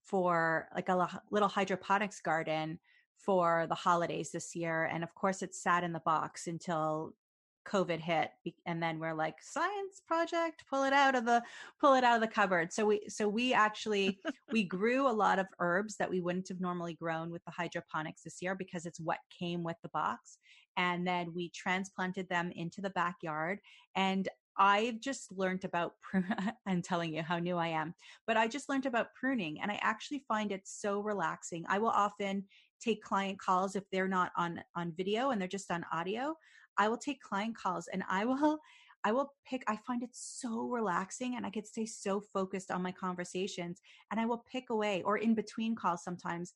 [0.00, 2.78] for like a little hydroponics garden
[3.16, 7.14] for the holidays this year and of course it sat in the box until
[7.64, 8.30] COVID hit,
[8.66, 11.42] and then we're like, science project, pull it out of the
[11.80, 12.72] pull it out of the cupboard.
[12.72, 14.18] So we so we actually
[14.52, 18.22] we grew a lot of herbs that we wouldn't have normally grown with the hydroponics
[18.22, 20.38] this year because it's what came with the box.
[20.76, 23.58] And then we transplanted them into the backyard.
[23.94, 25.94] And I've just learned about
[26.66, 27.94] I'm telling you how new I am,
[28.26, 31.64] but I just learned about pruning and I actually find it so relaxing.
[31.68, 32.44] I will often
[32.80, 36.34] take client calls if they're not on on video and they're just on audio
[36.78, 38.58] I will take client calls and I will
[39.04, 42.82] I will pick I find it so relaxing and I could stay so focused on
[42.82, 43.80] my conversations
[44.10, 46.54] and I will pick away or in between calls sometimes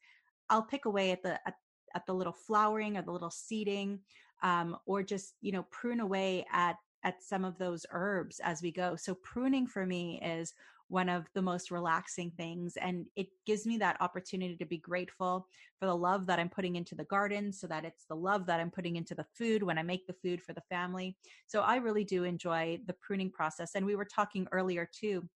[0.48, 1.54] I'll pick away at the at,
[1.94, 4.00] at the little flowering or the little seeding
[4.42, 8.72] um, or just you know prune away at at some of those herbs as we
[8.72, 8.96] go.
[8.96, 10.52] So pruning for me is
[10.88, 12.76] one of the most relaxing things.
[12.76, 16.76] And it gives me that opportunity to be grateful for the love that I'm putting
[16.76, 19.78] into the garden so that it's the love that I'm putting into the food when
[19.78, 21.16] I make the food for the family.
[21.48, 23.74] So I really do enjoy the pruning process.
[23.74, 25.28] And we were talking earlier too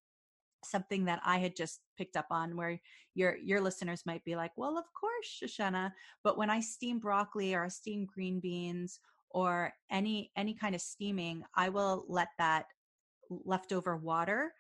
[0.63, 2.79] something that I had just picked up on where
[3.15, 7.55] your your listeners might be like, "Well, of course, Shoshana, but when I steam broccoli
[7.55, 12.67] or I steam green beans or any any kind of steaming, I will let that
[13.31, 14.53] leftover water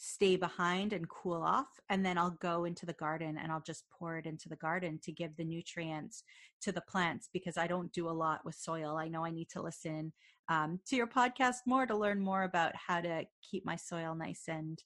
[0.00, 3.84] stay behind and cool off and then I'll go into the garden and I'll just
[3.90, 6.22] pour it into the garden to give the nutrients
[6.62, 8.96] to the plants because I don't do a lot with soil.
[8.96, 10.12] I know I need to listen
[10.48, 14.44] um, to your podcast more to learn more about how to keep my soil nice
[14.46, 14.80] and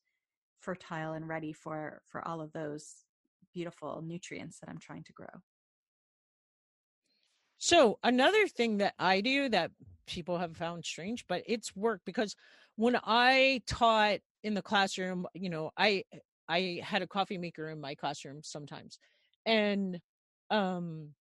[0.61, 3.05] fertile and ready for for all of those
[3.53, 5.42] beautiful nutrients that I'm trying to grow.
[7.59, 9.72] So another thing that I do that
[10.07, 12.35] people have found strange, but it's work because
[12.77, 16.05] when I taught in the classroom, you know, I
[16.49, 18.99] I had a coffee maker in my classroom sometimes.
[19.47, 20.01] And
[20.51, 21.15] um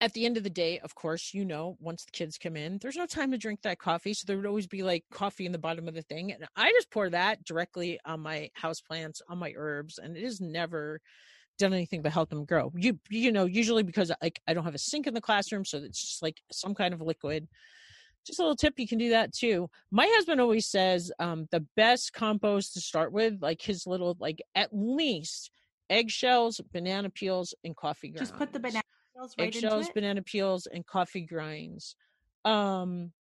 [0.00, 2.78] at the end of the day, of course, you know, once the kids come in,
[2.78, 4.12] there's no time to drink that coffee.
[4.12, 6.32] So there would always be like coffee in the bottom of the thing.
[6.32, 10.22] And I just pour that directly on my house plants, on my herbs, and it
[10.24, 11.00] has never
[11.58, 12.72] done anything but help them grow.
[12.76, 15.78] You you know, usually because like I don't have a sink in the classroom, so
[15.78, 17.48] it's just like some kind of liquid
[18.26, 19.70] just a little tip you can do that too.
[19.90, 24.42] My husband always says um, the best compost to start with like his little like
[24.54, 25.50] at least
[25.88, 28.82] eggshells banana peels and coffee grinds just put the banana
[29.14, 31.94] peels right eggshells banana peels and coffee grinds.
[32.44, 33.12] Um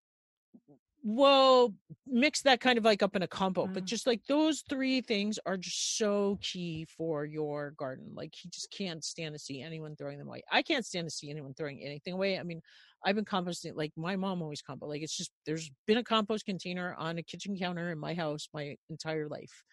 [1.08, 1.72] well
[2.08, 3.74] mix that kind of like up in a combo mm.
[3.76, 8.50] but just like those three things are just so key for your garden like he
[8.50, 10.42] just can't stand to see anyone throwing them away.
[10.52, 12.40] I can't stand to see anyone throwing anything away.
[12.40, 12.62] I mean
[13.06, 16.46] i've been composting like my mom always compost like it's just there's been a compost
[16.46, 19.64] container on a kitchen counter in my house my entire life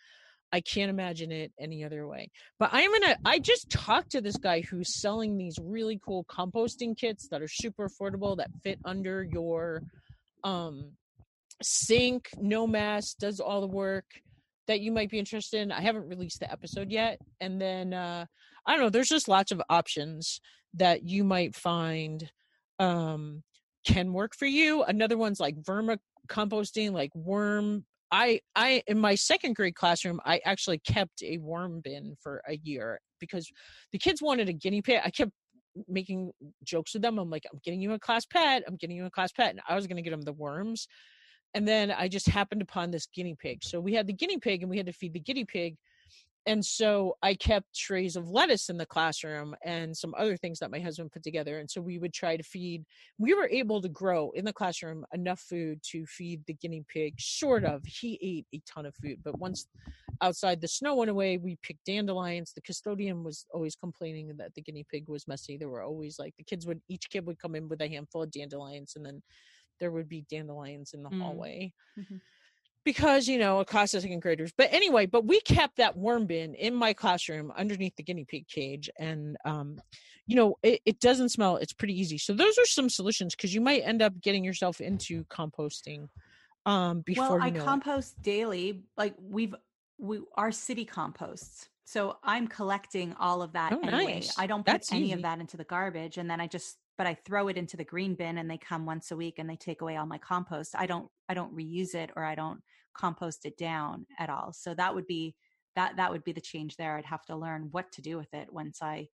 [0.53, 2.31] I can't imagine it any other way.
[2.59, 3.17] But I'm gonna.
[3.25, 7.49] I just talked to this guy who's selling these really cool composting kits that are
[7.49, 9.83] super affordable that fit under your
[10.45, 10.93] um
[11.63, 14.05] sink, no mess, does all the work
[14.67, 15.73] that you might be interested in.
[15.73, 17.19] I haven't released the episode yet.
[17.41, 18.27] And then uh
[18.67, 20.41] I don't know, there's just lots of options
[20.75, 22.31] that you might find
[22.83, 23.43] um
[23.87, 24.83] can work for you.
[24.85, 27.85] Another one's like vermicomposting, like worm.
[28.11, 32.57] I I in my second grade classroom, I actually kept a worm bin for a
[32.63, 33.51] year because
[33.93, 35.01] the kids wanted a guinea pig.
[35.05, 35.33] I kept
[35.89, 36.33] making
[36.65, 37.19] jokes with them.
[37.19, 38.63] I'm like, I'm getting you a class pet.
[38.67, 39.51] I'm getting you a class pet.
[39.51, 40.87] And I was going to get them the worms
[41.55, 43.63] and then I just happened upon this guinea pig.
[43.63, 45.77] So we had the guinea pig and we had to feed the guinea pig.
[46.47, 50.73] And so I kept trays of lettuce in the classroom and some other things that
[50.73, 51.59] my husband put together.
[51.59, 52.85] And so we would try to feed,
[53.19, 57.15] we were able to grow in the classroom enough food to feed the guinea pig,
[57.21, 57.83] sort of.
[57.85, 59.19] He ate a ton of food.
[59.23, 59.67] But once
[60.21, 62.53] outside the snow went away, we picked dandelions.
[62.53, 65.57] The custodian was always complaining that the guinea pig was messy.
[65.57, 68.23] There were always like the kids would, each kid would come in with a handful
[68.25, 69.23] of dandelions and then
[69.79, 71.21] there would be dandelions in the mm.
[71.21, 71.73] hallway.
[71.99, 72.17] Mm-hmm.
[72.85, 74.53] Because, you know, a class of second graders.
[74.57, 78.49] But anyway, but we kept that worm bin in my classroom underneath the guinea pig
[78.49, 78.91] cage.
[78.99, 79.81] And, um,
[80.27, 81.57] you know, it, it doesn't smell.
[81.57, 82.19] It's pretty easy.
[82.19, 86.09] So those are some solutions because you might end up getting yourself into composting
[86.65, 88.23] um before well, I compost it.
[88.23, 88.83] daily.
[88.97, 89.55] Like we've
[89.99, 91.69] we our city composts.
[91.85, 94.15] So I'm collecting all of that oh, anyway.
[94.15, 94.39] Nice.
[94.39, 95.15] I don't put That's any easy.
[95.15, 97.85] of that into the garbage and then I just but I throw it into the
[97.85, 100.75] green bin and they come once a week and they take away all my compost.
[100.77, 102.61] I don't I don't reuse it or I don't
[102.95, 104.53] compost it down at all.
[104.53, 105.35] So that would be
[105.77, 106.97] that that would be the change there.
[106.97, 109.09] I'd have to learn what to do with it once I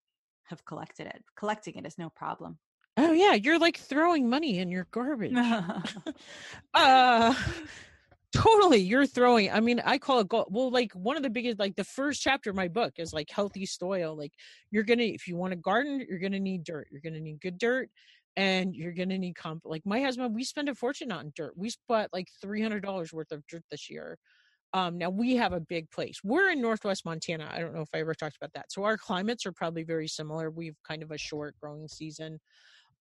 [0.46, 1.24] have collected it.
[1.36, 2.58] Collecting it is no problem.
[2.98, 5.36] Oh yeah, you're like throwing money in your garbage.
[6.74, 7.34] uh
[8.34, 11.58] totally you're throwing i mean i call it gold well like one of the biggest
[11.60, 14.34] like the first chapter of my book is like healthy soil like
[14.70, 17.58] you're gonna if you want to garden you're gonna need dirt you're gonna need good
[17.58, 17.90] dirt
[18.38, 19.64] and you're gonna need comp.
[19.66, 21.54] Like my husband, we spend a fortune on dirt.
[21.58, 24.18] We spent like three hundred dollars worth of dirt this year.
[24.74, 26.20] Um, now we have a big place.
[26.24, 27.50] We're in Northwest Montana.
[27.52, 28.72] I don't know if I ever talked about that.
[28.72, 30.52] So our climates are probably very similar.
[30.52, 32.40] We've kind of a short growing season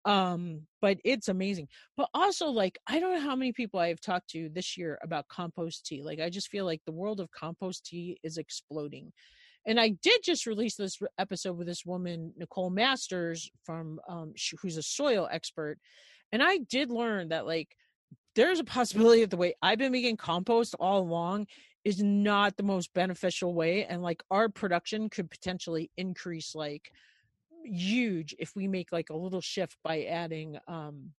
[0.07, 1.69] um but it's amazing.
[1.97, 5.29] But also like i don't know how many people i've talked to this year about
[5.29, 9.13] compost tea like i just feel like the world of compost tea is exploding.
[9.67, 14.33] And i did just release this episode with this woman nicole masters from um
[14.63, 15.79] who's a soil expert
[16.33, 17.69] and i did learn that like
[18.37, 21.47] there's a possibility that the way i've been making compost all along
[21.85, 26.93] is not the most beneficial way and like our production could potentially increase like
[27.67, 31.13] huge if we make like a little shift by adding um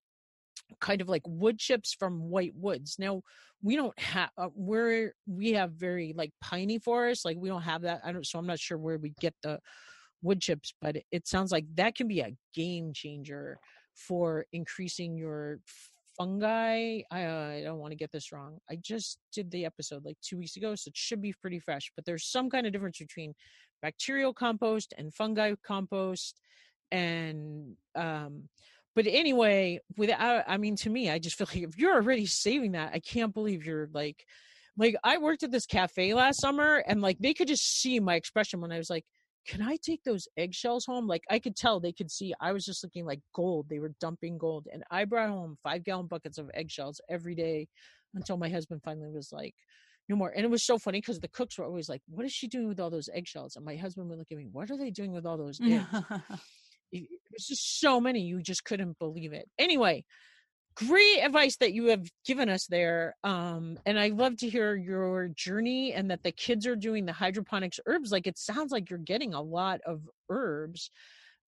[0.81, 2.97] kind of like wood chips from white woods.
[2.99, 3.23] Now
[3.63, 7.83] we don't have uh, we're we have very like piney forests like we don't have
[7.83, 9.59] that i don't so i'm not sure where we get the
[10.23, 13.59] wood chips but it, sounds like that can be a game changer
[13.95, 15.59] for increasing your
[16.19, 17.01] fungi.
[17.11, 18.59] I, I don't want to get this wrong.
[18.71, 21.91] I just did the episode like two weeks ago so it should be pretty fresh
[21.95, 23.35] but there's some kind of difference between
[23.87, 26.41] bacterial compost and fungi compost
[26.91, 28.49] and um
[28.97, 32.73] but anyway without i mean to me i just feel like if you're already saving
[32.73, 34.27] that i can't believe you're like
[34.77, 38.17] like i worked at this cafe last summer and like they could just see my
[38.17, 39.05] expression when i was like
[39.47, 41.07] can i take those eggshells home?
[41.07, 43.67] Like i could tell they could see i was just looking like gold.
[43.71, 47.69] They were dumping gold and i brought home five gallon buckets of eggshells every day
[48.17, 49.55] until my husband finally was like
[50.09, 50.31] no more.
[50.31, 52.69] And it was so funny because the cooks were always like, "What is she doing
[52.69, 55.13] with all those eggshells?" And my husband would look at me, "What are they doing
[55.13, 55.87] with all those eggs?"
[56.93, 59.49] it was just so many, you just couldn't believe it.
[59.59, 60.05] Anyway,
[60.77, 63.17] great advice that you have given us there.
[63.25, 67.13] Um, and I love to hear your journey and that the kids are doing the
[67.13, 68.13] hydroponics herbs.
[68.13, 70.91] Like it sounds like you're getting a lot of herbs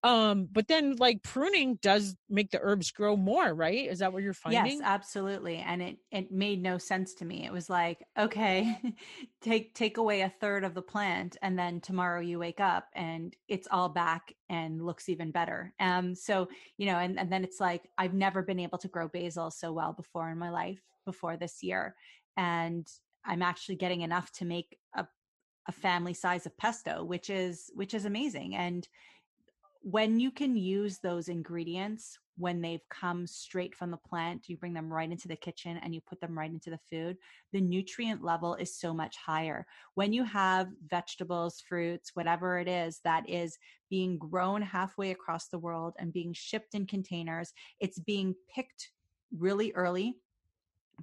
[0.04, 3.88] um but then like pruning does make the herbs grow more right?
[3.88, 4.78] Is that what you're finding?
[4.78, 7.44] yes absolutely and it it made no sense to me.
[7.44, 8.78] It was like okay
[9.40, 13.34] take take away a third of the plant and then tomorrow you wake up and
[13.48, 15.74] it's all back and looks even better.
[15.80, 19.08] Um so you know and, and then it's like i've never been able to grow
[19.08, 21.94] basil so well before in my life before this year
[22.36, 22.86] and
[23.24, 25.06] i'm actually getting enough to make a
[25.66, 28.88] a family size of pesto which is which is amazing and
[29.90, 34.74] when you can use those ingredients when they've come straight from the plant, you bring
[34.74, 37.16] them right into the kitchen and you put them right into the food,
[37.52, 39.66] the nutrient level is so much higher.
[39.94, 43.56] When you have vegetables, fruits, whatever it is that is
[43.88, 48.90] being grown halfway across the world and being shipped in containers, it's being picked
[49.36, 50.16] really early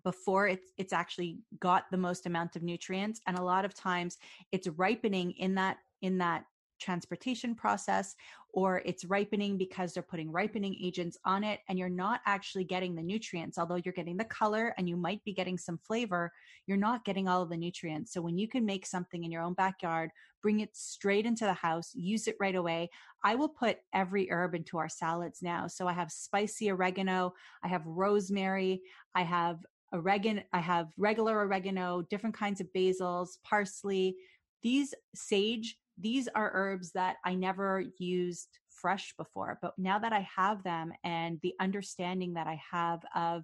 [0.04, 4.18] before it's it's actually got the most amount of nutrients and a lot of times
[4.52, 6.44] it's ripening in that in that
[6.80, 8.15] transportation process
[8.53, 12.95] or it's ripening because they're putting ripening agents on it and you're not actually getting
[12.95, 13.57] the nutrients.
[13.57, 16.32] Although you're getting the color and you might be getting some flavor
[16.67, 18.11] you're not getting all of the nutrients.
[18.13, 20.11] So when you can make something in your own backyard
[20.41, 22.89] bring it straight into the house use it right away.
[23.23, 25.67] I will put every herb into our salads now.
[25.67, 28.82] So i have spicy oregano i have rosemary
[29.15, 34.15] i have oregano i have regular oregano different kinds of basils parsley.
[34.63, 40.28] These sage these are herbs that I never used fresh before, but now that I
[40.36, 43.43] have them and the understanding that I have of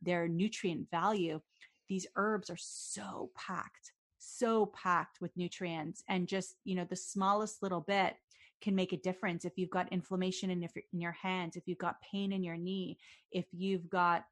[0.00, 1.40] their nutrient value,
[1.88, 7.62] these herbs are so packed, so packed with nutrients and just, you know, the smallest
[7.62, 8.14] little bit
[8.60, 9.44] can make a difference.
[9.44, 12.56] If you've got inflammation in your, in your hands, if you've got pain in your
[12.56, 12.98] knee,
[13.30, 14.24] if you've got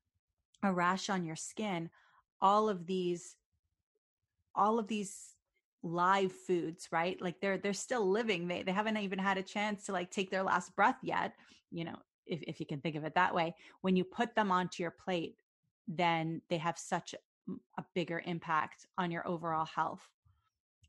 [0.63, 1.91] a rash on your skin,
[2.41, 3.37] all of these
[4.55, 5.37] all of these
[5.83, 7.21] live foods right?
[7.21, 8.49] Like they're they're still living.
[8.49, 11.33] They they haven't even had a chance to like take their last breath yet
[11.71, 13.55] you know if if you can think of it that way.
[13.81, 15.37] When you put them onto your plate
[15.89, 17.15] then they have such
[17.79, 20.07] a bigger impact on your overall health.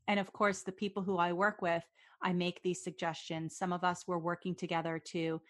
[0.06, 1.84] And of course the people who i work with
[2.22, 3.56] i make these suggestions.
[3.56, 5.40] Some of us were working together to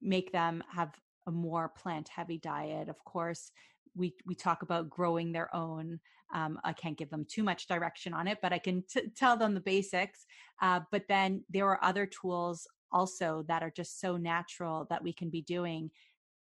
[0.00, 0.94] make them have
[1.26, 2.88] a more plant heavy diet.
[2.88, 3.52] Of course
[3.94, 6.00] we we talk about growing their own.
[6.32, 9.36] Um, I can't give them too much direction on it, but I can t- tell
[9.36, 10.24] them the basics.
[10.60, 15.12] Uh, but then there are other tools also that are just so natural that we
[15.12, 15.90] can be doing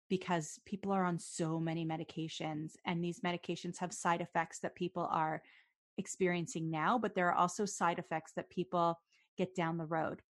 [0.10, 5.08] because people are on so many medications and these medications have side effects that people
[5.12, 5.42] are
[5.98, 9.00] experiencing now but there are also side effects that people
[9.38, 10.22] get down the road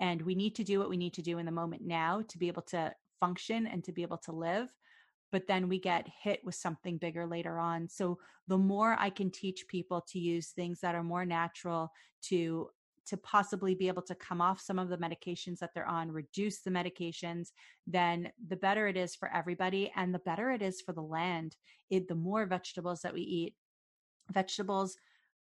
[0.00, 2.38] and we need to do what we need to do in the moment now to
[2.38, 4.68] be able to function and to be able to live
[5.32, 7.88] but then we get hit with something bigger later on.
[7.88, 8.18] So
[8.48, 11.92] the more I can teach people to use things that are more natural
[12.24, 12.70] to
[13.06, 16.62] to possibly be able to come off some of the medications that they're on, reduce
[16.62, 17.50] the medications,
[17.86, 21.56] then the better it is for everybody and the better it is for the land.
[21.88, 23.54] It, the more vegetables that we eat,
[24.32, 24.96] vegetables,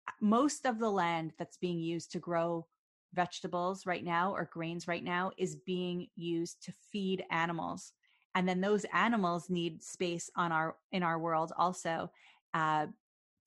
[0.09, 2.67] uh, most of the land that's being used to grow
[3.13, 7.93] vegetables right now or grains right now is being used to feed animals
[8.35, 12.11] and then those animals need space on our in our world also
[12.55, 12.87] uh,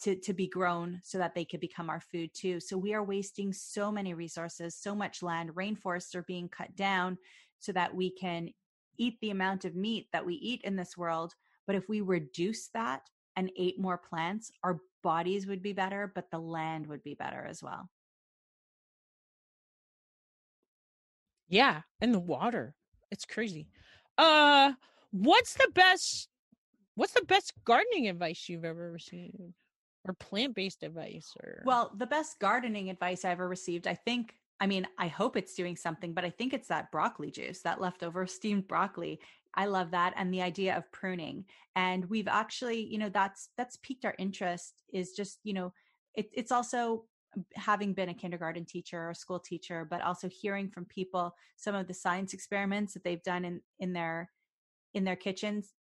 [0.02, 2.60] to to be grown so that they could become our food too.
[2.60, 7.18] So we are wasting so many resources so much land rainforests are being cut down
[7.60, 8.50] so that we can
[8.98, 11.34] eat the amount of meat that we eat in this world
[11.66, 13.02] but if we reduce that
[13.36, 17.46] and ate more plants our bodies would be better but the land would be better
[17.50, 17.90] as well.
[21.48, 22.76] Yeah and the water.
[23.12, 23.68] It's crazy
[24.18, 24.74] uh
[25.12, 26.30] what's the best
[26.96, 29.54] what's the best gardening advice you've ever received?
[30.06, 34.68] Or plant-based advice or well the best gardening advice i ever received i think i
[34.68, 38.28] mean i hope it's doing something but i think it's that broccoli juice that leftover
[38.38, 39.22] steamed broccoli.
[39.56, 41.46] I love that and the idea of pruning.
[41.76, 45.74] And we've actually you know that's that's piqued our interest is just you know
[46.16, 47.06] it, it's also
[47.56, 51.76] having been a kindergarten teacher or a school teacher but also hearing from people some
[51.76, 54.30] of the science experiments that they've done in in their
[54.94, 55.74] in their kitchens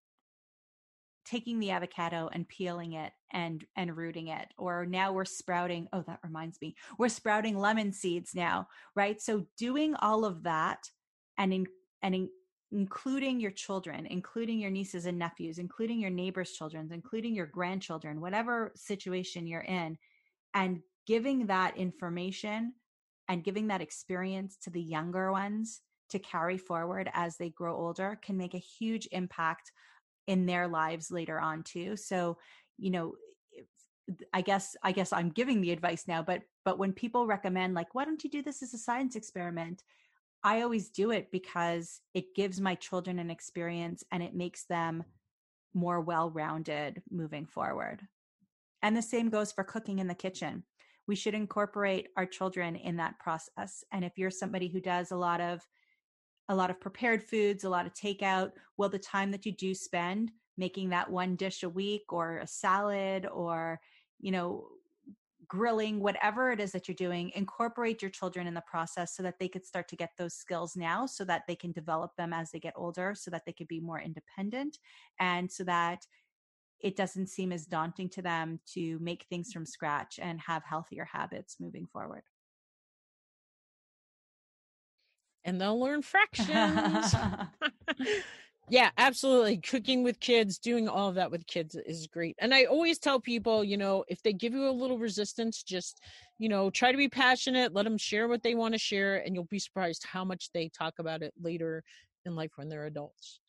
[1.25, 6.03] taking the avocado and peeling it and and rooting it or now we're sprouting oh
[6.07, 9.21] that reminds me we're sprouting lemon seeds now right?
[9.21, 10.89] So doing all of that
[11.37, 11.67] and in,
[12.01, 12.29] and in,
[12.71, 18.21] including your children including your nieces and nephews including your neighbors children including your grandchildren
[18.21, 19.97] whatever situation you're in
[20.53, 22.73] and giving that information
[23.27, 28.19] and giving that experience to the younger ones to carry forward as they grow older
[28.21, 29.71] can make a huge impact
[30.27, 31.95] in their lives later on too.
[31.95, 32.37] So
[32.77, 33.13] you know
[34.33, 37.93] i guess i guess i'm giving the advice now but but when people recommend like
[37.95, 39.83] why don't you do this as a science experiment?
[40.43, 45.03] I always do it because it gives my children an experience and it makes them
[45.73, 48.07] more well-rounded moving forward.
[48.81, 50.63] And the same goes for cooking in the kitchen
[51.11, 55.15] we should incorporate our children in that process and if you're somebody who does a
[55.17, 55.59] lot of
[56.47, 58.51] a lot of prepared foods, a lot of takeout.
[58.77, 62.47] Well, the time that you do spend making that one dish a week or a
[62.47, 63.81] salad or,
[64.21, 64.69] you know,
[65.49, 69.37] grilling, whatever it is that you're doing, incorporate your children in the process so that
[69.37, 72.51] they could start to get those skills now so that they can develop them as
[72.51, 74.77] they get older, so that they could be more independent
[75.19, 76.05] and so that
[76.83, 81.05] it doesn't seem as daunting to them to make things from scratch and have healthier
[81.05, 82.23] habits moving forward.
[85.43, 87.15] and they'll learn fractions.
[88.69, 89.57] yeah, absolutely.
[89.57, 92.35] Cooking with kids, doing all of that with kids is great.
[92.39, 95.99] And I always tell people, you know, if they give you a little resistance, just,
[96.37, 99.35] you know, try to be passionate, let them share what they want to share, and
[99.35, 101.83] you'll be surprised how much they talk about it later
[102.25, 103.40] in life when they're adults.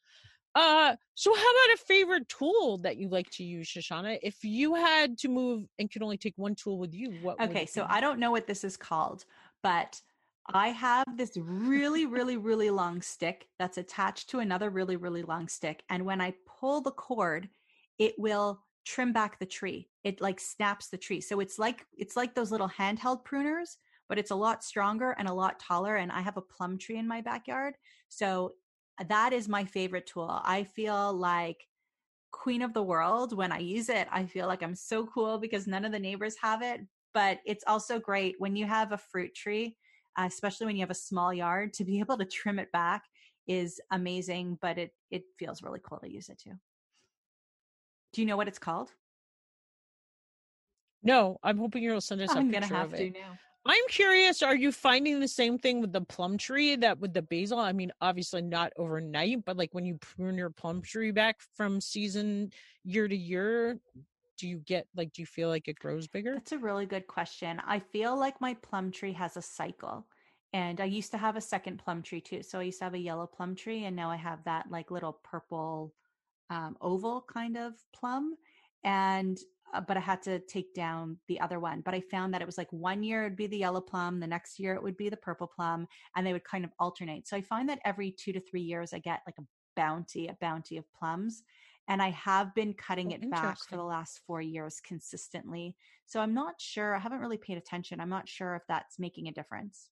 [0.54, 4.18] Uh, so how about a favorite tool that you like to use, Shoshana?
[4.22, 7.40] If you had to move and could only take one tool with you, what?
[7.40, 9.24] Okay, so I don't know what this is called,
[9.62, 10.00] but
[10.52, 15.48] I have this really, really, really long stick that's attached to another really, really long
[15.48, 15.82] stick.
[15.88, 17.48] And when I pull the cord,
[17.98, 19.88] it will trim back the tree.
[20.04, 21.20] It like snaps the tree.
[21.20, 23.76] So it's like it's like those little handheld pruners,
[24.08, 25.96] but it's a lot stronger and a lot taller.
[25.96, 27.74] And I have a plum tree in my backyard.
[28.08, 28.54] So
[29.08, 30.40] that is my favorite tool.
[30.44, 31.68] I feel like
[32.30, 34.08] queen of the world when I use it.
[34.10, 36.80] I feel like I'm so cool because none of the neighbors have it.
[37.14, 39.76] But it's also great when you have a fruit tree
[40.16, 43.04] uh, especially when you have a small yard to be able to trim it back
[43.48, 46.52] is amazing but it it feels really cool to use it too
[48.12, 48.90] do you know what it's called
[51.02, 53.36] no i'm hoping you'll send us i'm gonna have to now
[53.66, 57.22] i'm curious are you finding the same thing with the plum tree that with the
[57.22, 57.58] basil?
[57.58, 61.80] I mean obviously not overnight but like when you prune your plum tree back from
[61.80, 62.52] season
[62.84, 63.78] year to year
[64.38, 66.34] do you get like do you feel like it grows bigger?
[66.34, 67.60] That's a really good question.
[67.64, 70.06] I feel like my plum tree has a cycle
[70.52, 72.94] and i used to have a second plum tree too so i used to have
[72.94, 75.94] a yellow plum tree and now i have that like little purple
[76.50, 78.36] um, oval kind of plum
[78.84, 79.38] and
[79.72, 82.46] uh, but i had to take down the other one but i found that it
[82.46, 85.08] was like one year it'd be the yellow plum the next year it would be
[85.08, 88.32] the purple plum and they would kind of alternate so i find that every two
[88.32, 89.44] to three years i get like a
[89.76, 91.42] bounty a bounty of plums
[91.88, 95.76] and I have been cutting oh, it back for the last four years consistently.
[96.06, 96.94] So I'm not sure.
[96.94, 98.00] I haven't really paid attention.
[98.00, 99.88] I'm not sure if that's making a difference.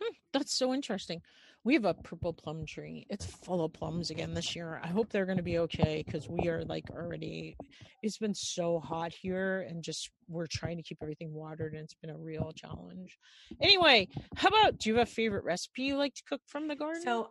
[0.00, 1.22] Hmm, that's so interesting.
[1.64, 3.06] We have a purple plum tree.
[3.08, 4.80] It's full of plums again this year.
[4.84, 7.56] I hope they're going to be okay because we are like already,
[8.02, 11.94] it's been so hot here and just we're trying to keep everything watered and it's
[11.94, 13.18] been a real challenge.
[13.62, 16.76] Anyway, how about do you have a favorite recipe you like to cook from the
[16.76, 17.02] garden?
[17.02, 17.30] So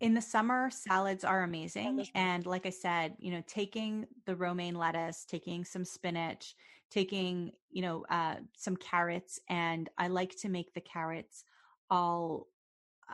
[0.00, 2.06] in the summer, salads are amazing.
[2.14, 6.54] And like I said, you know, taking the romaine lettuce, taking some spinach,
[6.90, 11.44] taking, you know, uh, some carrots, and I like to make the carrots
[11.90, 12.48] all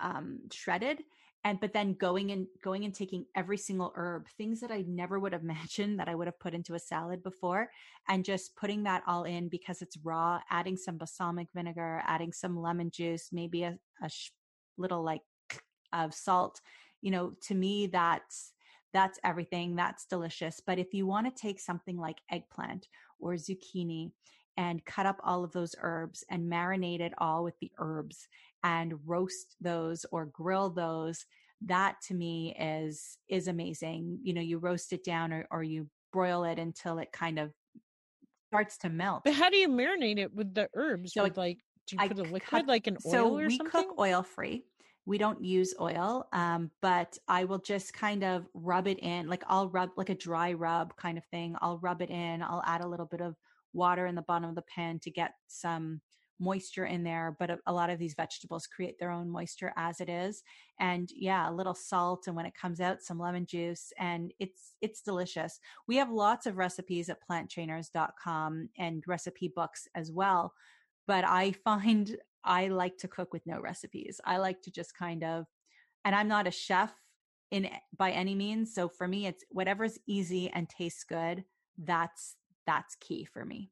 [0.00, 1.02] um, shredded
[1.44, 5.18] and but then going and going and taking every single herb things that i never
[5.18, 7.70] would have imagined that i would have put into a salad before
[8.08, 12.60] and just putting that all in because it's raw adding some balsamic vinegar adding some
[12.60, 14.32] lemon juice maybe a, a sh-
[14.76, 15.22] little like
[15.92, 16.60] of salt
[17.00, 18.52] you know to me that's
[18.92, 20.60] that's everything that's delicious.
[20.64, 22.88] But if you want to take something like eggplant
[23.18, 24.10] or zucchini
[24.56, 28.28] and cut up all of those herbs and marinate it all with the herbs
[28.62, 31.24] and roast those or grill those
[31.66, 34.18] that to me is is amazing.
[34.22, 37.52] You know you roast it down or, or you broil it until it kind of
[38.48, 39.22] starts to melt.
[39.24, 41.12] But how do you marinate it with the herbs?
[41.12, 43.46] So with like do you I put a liquid cut, like an oil so or
[43.46, 43.70] we something?
[43.70, 44.64] cook oil free.
[45.06, 49.42] We don't use oil um, but i will just kind of rub it in like
[49.48, 51.56] i'll rub like a dry rub kind of thing.
[51.60, 52.42] I'll rub it in.
[52.42, 53.34] I'll add a little bit of
[53.72, 56.00] water in the bottom of the pan to get some
[56.40, 60.00] moisture in there, but a, a, lot of these vegetables create their own moisture as
[60.00, 60.42] it is.
[60.80, 64.74] And yeah, a little salt and when it comes out some lemon juice and it's
[64.80, 65.60] it's delicious.
[65.86, 70.54] We have lots of recipes at planttrainers.com and recipe books as well,
[71.06, 74.18] but I find I like to cook with no recipes.
[74.24, 75.44] I like to just kind of
[76.04, 76.92] and I'm not a chef
[77.50, 81.44] in by any means, so for me it's whatever's easy and tastes good,
[81.76, 82.36] that's
[82.66, 83.70] that's key for me.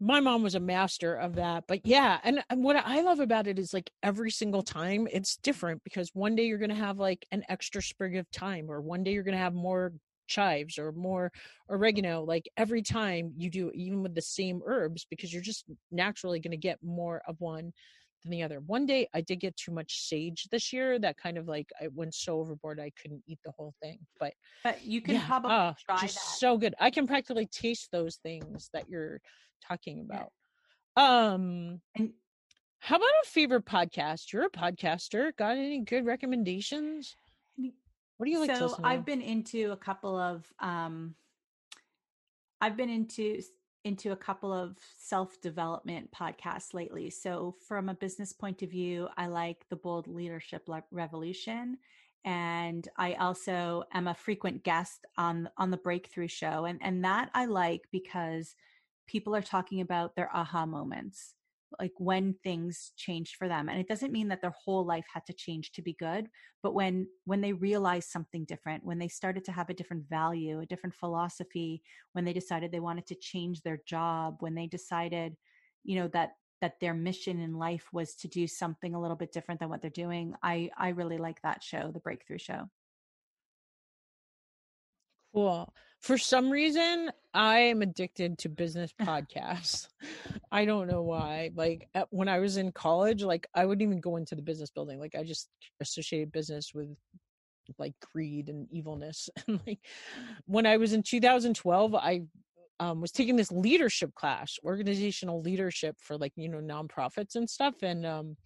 [0.00, 3.46] My mom was a master of that but yeah and, and what i love about
[3.46, 6.98] it is like every single time it's different because one day you're going to have
[6.98, 9.92] like an extra sprig of thyme or one day you're going to have more
[10.26, 11.32] chives or more
[11.70, 16.40] oregano like every time you do even with the same herbs because you're just naturally
[16.40, 17.72] going to get more of one
[18.22, 21.38] than the other one day i did get too much sage this year that kind
[21.38, 24.32] of like i went so overboard i couldn't eat the whole thing but
[24.64, 26.36] but you can yeah, probably uh, try just that.
[26.38, 29.20] so good i can practically taste those things that you're
[29.66, 30.32] talking about.
[30.96, 31.32] Yeah.
[31.32, 32.12] Um, and
[32.80, 34.32] how about a favorite podcast?
[34.32, 35.36] You're a podcaster.
[35.36, 37.16] Got any good recommendations?
[38.16, 38.56] What do you like?
[38.56, 40.46] So I've been into a couple of.
[40.60, 41.14] um
[42.60, 43.42] I've been into
[43.86, 47.08] into a couple of self development podcasts lately.
[47.08, 51.78] So from a business point of view, I like the Bold Leadership Revolution
[52.26, 57.30] and I also am a frequent guest on on the Breakthrough Show, and and that
[57.32, 58.56] I like because
[59.06, 61.35] people are talking about their aha moments
[61.80, 65.24] like when things changed for them and it doesn't mean that their whole life had
[65.26, 66.28] to change to be good
[66.62, 70.60] but when when they realized something different when they started to have a different value
[70.60, 75.36] a different philosophy when they decided they wanted to change their job when they decided
[75.84, 79.32] you know that that their mission in life was to do something a little bit
[79.32, 82.68] different than what they're doing i i really like that show the breakthrough show
[85.34, 85.72] Cool.
[86.06, 89.88] For some reason, I am addicted to business podcasts.
[90.52, 91.50] I don't know why.
[91.56, 95.00] Like when I was in college, like I wouldn't even go into the business building.
[95.00, 95.48] Like I just
[95.80, 96.90] associated business with
[97.76, 99.28] like greed and evilness.
[99.48, 99.80] And like
[100.44, 102.22] when I was in 2012, I
[102.78, 107.82] um, was taking this leadership class, organizational leadership for like you know nonprofits and stuff,
[107.82, 108.36] and um,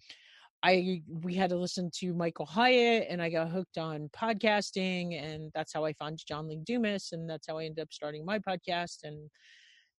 [0.63, 5.51] I we had to listen to Michael Hyatt and I got hooked on podcasting and
[5.55, 8.39] that's how I found John Lee Dumas and that's how I ended up starting my
[8.39, 9.29] podcast and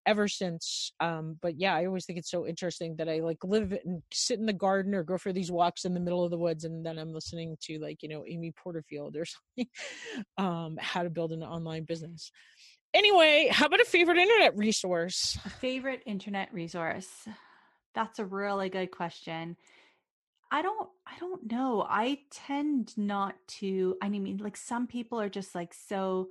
[0.05, 3.73] ever since um but yeah I always think it's so interesting that I like live
[3.85, 6.39] and sit in the garden or go for these walks in the middle of the
[6.39, 9.25] woods and then I'm listening to like you know Amy Porterfield or
[9.57, 9.71] something
[10.39, 12.31] um how to build an online business.
[12.95, 15.39] Anyway, how about a favorite internet resource?
[15.47, 17.09] A favorite internet resource.
[17.95, 19.57] That's a really good question.
[20.53, 21.87] I don't I don't know.
[21.89, 26.29] I tend not to I mean like some people are just like so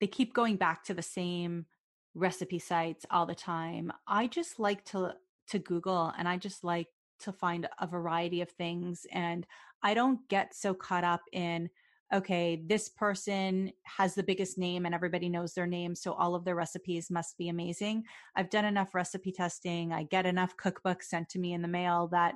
[0.00, 1.66] they keep going back to the same
[2.14, 3.92] recipe sites all the time.
[4.06, 5.14] I just like to
[5.48, 6.86] to Google and I just like
[7.20, 9.44] to find a variety of things and
[9.82, 11.70] I don't get so caught up in
[12.12, 16.44] okay, this person has the biggest name and everybody knows their name, so all of
[16.44, 18.04] their recipes must be amazing.
[18.34, 19.92] I've done enough recipe testing.
[19.92, 22.34] I get enough cookbooks sent to me in the mail that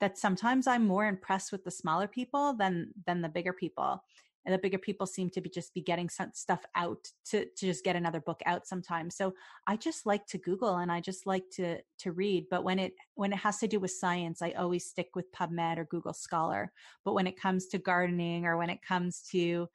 [0.00, 4.02] that sometimes I'm more impressed with the smaller people than than the bigger people.
[4.46, 7.84] and the bigger people seem to be just be getting stuff out to to just
[7.84, 9.14] get another book out sometimes.
[9.16, 9.34] So
[9.66, 12.46] i just like to google and i just like to to read.
[12.50, 15.78] But when it when it has to do with science i always stick with pubmed
[15.78, 16.72] or google scholar.
[17.04, 19.68] But when it comes to gardening or when it comes to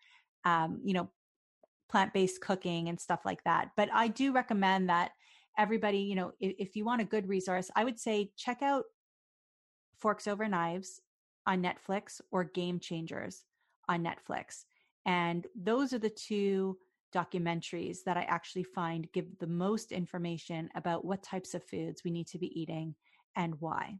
[0.45, 1.09] um, you know
[1.89, 3.69] plant-based cooking and stuff like that.
[3.77, 5.11] But i do recommend that
[5.57, 8.83] everybody you know if, if you want a good resource i would say check out
[9.97, 11.01] forks over knives
[11.47, 13.43] on netflix or game changers
[13.87, 14.65] on Netflix.
[15.05, 16.77] And those are the two
[17.13, 22.11] documentaries that I actually find give the most information about what types of foods we
[22.11, 22.95] need to be eating
[23.35, 23.99] and why.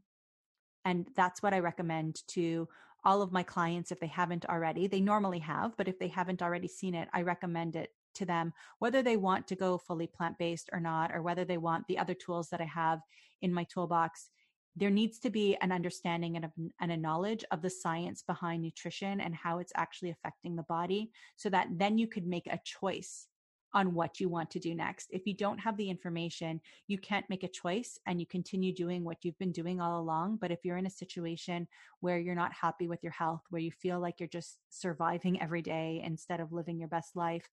[0.84, 2.68] And that's what I recommend to
[3.04, 4.86] all of my clients if they haven't already.
[4.86, 8.52] They normally have, but if they haven't already seen it, I recommend it to them,
[8.78, 11.98] whether they want to go fully plant based or not, or whether they want the
[11.98, 13.00] other tools that I have
[13.42, 14.30] in my toolbox
[14.76, 18.62] there needs to be an understanding and a, and a knowledge of the science behind
[18.62, 22.60] nutrition and how it's actually affecting the body so that then you could make a
[22.62, 23.26] choice
[23.72, 25.08] on what you want to do next.
[25.10, 29.04] If you don't have the information, you can't make a choice and you continue doing
[29.04, 30.38] what you've been doing all along.
[30.40, 31.68] But if you're in a situation
[32.00, 35.62] where you're not happy with your health, where you feel like you're just surviving every
[35.62, 37.48] day instead of living your best life,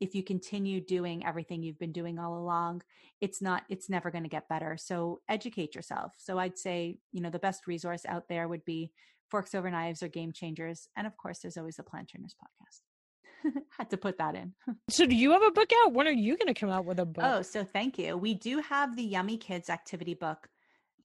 [0.00, 2.82] if you continue doing everything you've been doing all along
[3.20, 4.76] it's not it's never going to get better.
[4.78, 6.12] So educate yourself.
[6.16, 8.92] So i'd say you know the best resource out there would be
[9.30, 13.52] forks over knives or game changers and of course there's always the plant trainers podcast.
[13.78, 14.54] Had to put that in.
[14.90, 15.92] So do you have a book out?
[15.92, 17.24] When are you going to come out with a book?
[17.26, 18.16] Oh so thank you.
[18.16, 20.48] We do have the yummy kids activity book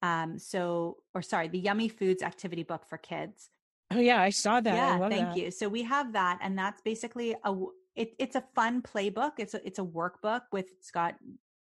[0.02, 3.50] um so or sorry the yummy foods activity book for kids.
[3.94, 4.74] Oh yeah, I saw that.
[4.74, 5.38] Yeah, thank that.
[5.38, 5.52] you.
[5.52, 7.56] So we have that, and that's basically a
[7.96, 9.34] it, it's a fun playbook.
[9.38, 11.16] It's a it's a workbook with it's got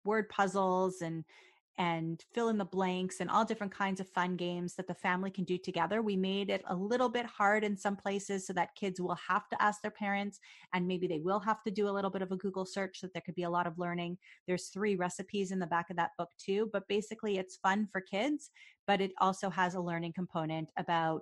[0.04, 1.24] word puzzles and
[1.80, 5.30] and fill in the blanks and all different kinds of fun games that the family
[5.30, 6.02] can do together.
[6.02, 9.48] We made it a little bit hard in some places so that kids will have
[9.50, 10.40] to ask their parents
[10.74, 13.06] and maybe they will have to do a little bit of a Google search so
[13.06, 14.18] that there could be a lot of learning.
[14.48, 18.02] There's three recipes in the back of that book too, but basically it's fun for
[18.02, 18.50] kids,
[18.88, 21.22] but it also has a learning component about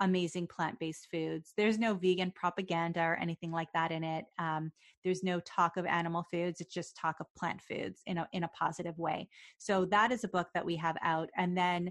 [0.00, 1.52] amazing plant-based foods.
[1.56, 4.24] There's no vegan propaganda or anything like that in it.
[4.38, 4.72] Um,
[5.04, 6.60] there's no talk of animal foods.
[6.60, 9.28] It's just talk of plant foods in a in a positive way.
[9.58, 11.28] So that is a book that we have out.
[11.36, 11.90] And then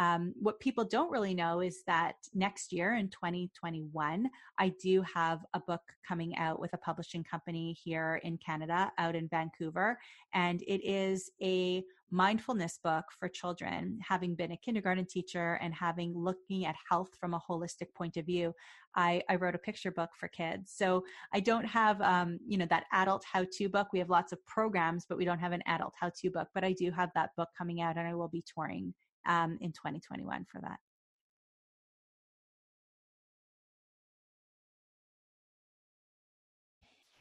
[0.00, 5.40] um, what people don't really know is that next year in 2021, I do have
[5.52, 9.98] a book coming out with a publishing company here in Canada, out in Vancouver,
[10.32, 16.16] and it is a mindfulness book for children having been a kindergarten teacher and having
[16.16, 18.52] looking at health from a holistic point of view
[18.96, 20.72] i, I wrote a picture book for kids.
[20.74, 23.88] So i don't have um, you know that adult how-to book.
[23.92, 26.48] We have lots of programs but we don't have an adult how-to book.
[26.52, 28.92] But i do have that book coming out and i will be touring
[29.26, 30.78] um, in 2021 for that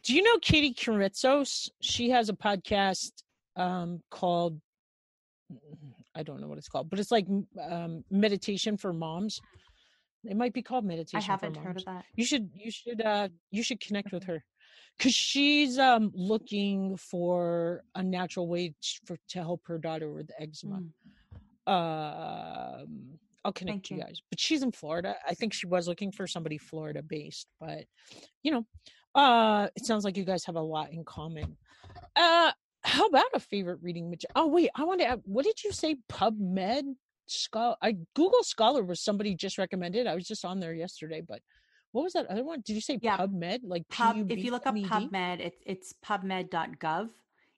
[0.03, 1.69] do you know katie Kuritzos?
[1.81, 3.11] she has a podcast
[3.55, 4.59] um, called
[6.15, 7.27] I don't know what it's called, but it's like
[7.69, 9.39] um, meditation for moms.
[10.25, 11.29] It might be called meditation.
[11.29, 12.05] I haven't heard of that.
[12.15, 14.43] You should you should uh you should connect with her
[14.97, 18.73] because she's um looking for a natural way
[19.05, 20.77] for to help her daughter with eczema.
[20.77, 20.89] Mm.
[21.69, 24.21] Um, I'll connect you, you guys.
[24.29, 25.15] But she's in Florida.
[25.27, 27.85] I think she was looking for somebody Florida based, but
[28.43, 28.65] you know,
[29.15, 31.57] uh, it sounds like you guys have a lot in common.
[32.15, 32.51] Uh,
[32.83, 34.31] how about a favorite reading material?
[34.35, 35.07] Oh wait, I want to.
[35.07, 35.97] Add, what did you say?
[36.11, 36.95] PubMed
[37.27, 37.75] Scholar.
[37.81, 40.07] I Google Scholar was somebody just recommended.
[40.07, 41.41] I was just on there yesterday, but
[41.91, 42.61] what was that other one?
[42.65, 43.17] Did you say yeah.
[43.17, 43.59] PubMed?
[43.63, 47.09] Like Pub, if you look up PubMed, it's it's PubMed.gov,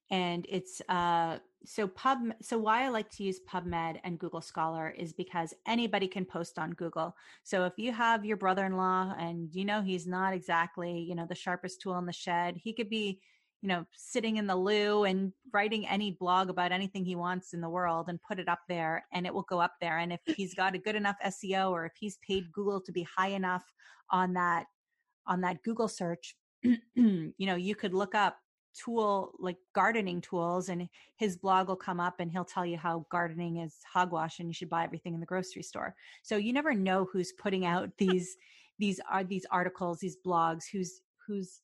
[0.09, 4.89] and it's uh so pub so why i like to use pubmed and google scholar
[4.97, 9.63] is because anybody can post on google so if you have your brother-in-law and you
[9.63, 13.19] know he's not exactly you know the sharpest tool in the shed he could be
[13.61, 17.61] you know, sitting in the loo and writing any blog about anything he wants in
[17.61, 19.99] the world and put it up there and it will go up there.
[19.99, 23.03] And if he's got a good enough SEO or if he's paid Google to be
[23.15, 23.63] high enough
[24.09, 24.65] on that,
[25.27, 28.37] on that Google search, you know, you could look up
[28.73, 33.05] tool like gardening tools and his blog will come up and he'll tell you how
[33.09, 35.95] gardening is hogwash and you should buy everything in the grocery store.
[36.23, 38.37] So you never know who's putting out these,
[38.79, 41.61] these are these articles, these blogs, who's, who's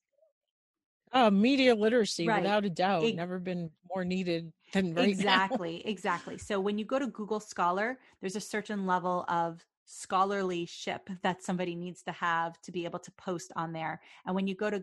[1.13, 2.41] uh, media literacy, right.
[2.41, 5.89] without a doubt, it, never been more needed than right exactly, now.
[5.89, 6.37] exactly.
[6.37, 11.41] So when you go to Google Scholar, there's a certain level of scholarly ship that
[11.41, 14.01] somebody needs to have to be able to post on there.
[14.25, 14.79] And when you go to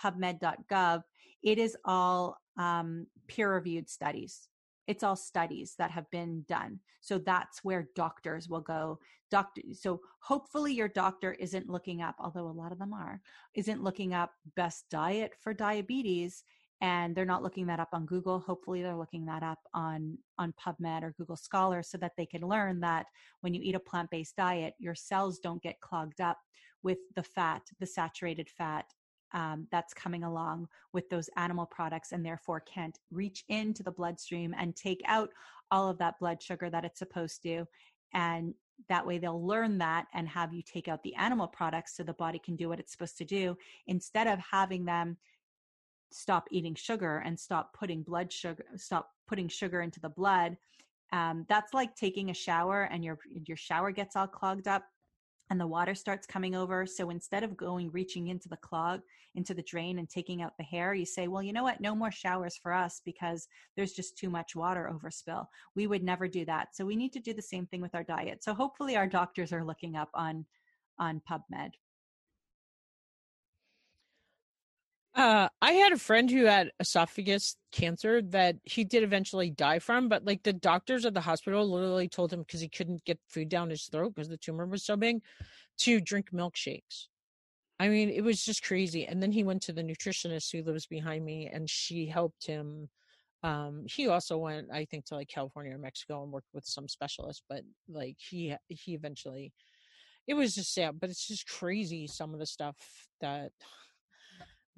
[0.00, 1.02] PubMed.gov,
[1.42, 4.48] it is all um, peer-reviewed studies.
[4.88, 6.80] it's all studies that have been done.
[7.02, 8.98] So that's where doctors will go.
[9.30, 13.20] Doctor so hopefully your doctor isn't looking up although a lot of them are
[13.54, 16.42] isn't looking up best diet for diabetes
[16.80, 18.38] and they're not looking that up on google.
[18.40, 22.40] Hopefully they're looking that up on on pubmed or google scholar so that they can
[22.40, 23.04] learn that
[23.42, 26.38] when you eat a plant-based diet your cells don't get clogged up
[26.82, 28.86] with the fat the saturated fat
[29.32, 34.54] um, that's coming along with those animal products and therefore can't reach into the bloodstream
[34.58, 35.30] and take out
[35.70, 37.64] all of that blood sugar that it's supposed to.
[38.14, 38.54] And
[38.88, 42.12] that way they'll learn that and have you take out the animal products so the
[42.14, 43.56] body can do what it's supposed to do
[43.86, 45.16] instead of having them
[46.10, 50.56] stop eating sugar and stop putting blood sugar stop putting sugar into the blood.
[51.12, 54.84] Um, that's like taking a shower and your your shower gets all clogged up
[55.50, 56.86] and the water starts coming over.
[56.86, 59.00] So instead of going reaching into the clog,
[59.34, 61.80] into the drain and taking out the hair, you say, well, you know what?
[61.80, 65.46] No more showers for us because there's just too much water overspill.
[65.74, 66.74] We would never do that.
[66.74, 68.44] So we need to do the same thing with our diet.
[68.44, 70.44] So hopefully our doctors are looking up on
[70.98, 71.70] on PubMed.
[75.18, 80.08] Uh, I had a friend who had esophagus cancer that he did eventually die from,
[80.08, 83.48] but like the doctors at the hospital literally told him because he couldn't get food
[83.48, 85.18] down his throat because the tumor was so big
[85.78, 87.06] to drink milkshakes.
[87.80, 89.06] I mean, it was just crazy.
[89.06, 92.88] And then he went to the nutritionist who lives behind me and she helped him.
[93.42, 96.86] Um, he also went, I think, to like California or Mexico and worked with some
[96.86, 99.52] specialists, but like he, he eventually,
[100.28, 102.76] it was just sad, but it's just crazy some of the stuff
[103.20, 103.50] that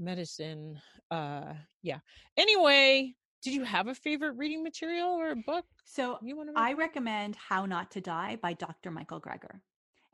[0.00, 0.80] medicine.
[1.10, 1.98] Uh, yeah.
[2.36, 5.64] Anyway, did you have a favorite reading material or a book?
[5.84, 6.60] So you want to?
[6.60, 8.90] I recommend "How Not to Die" by Dr.
[8.90, 9.60] Michael Greger.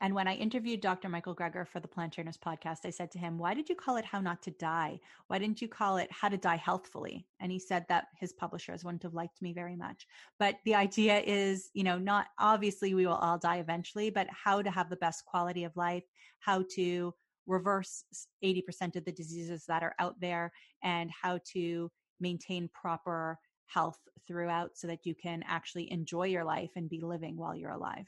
[0.01, 1.09] And when I interviewed Dr.
[1.09, 3.97] Michael Greger for the Plant Trainers podcast, I said to him, Why did you call
[3.97, 5.01] it How Not to Die?
[5.29, 7.27] Why didn't you call it How to Die Healthfully?
[7.41, 10.07] And he said that his publishers wouldn't have liked me very much.
[10.39, 14.61] But the idea is, you know, not obviously we will all die eventually, but how
[14.61, 16.05] to have the best quality of life,
[16.41, 17.15] how to
[17.47, 18.05] reverse
[18.45, 21.91] 80% of the diseases that are out there and how to
[22.21, 27.37] maintain proper health throughout so that you can actually enjoy your life and be living
[27.37, 28.07] while you're alive.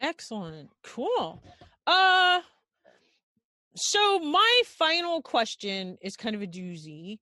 [0.00, 0.70] Excellent.
[0.82, 1.42] Cool.
[1.86, 2.40] Uh
[3.74, 7.18] so my final question is kind of a doozy.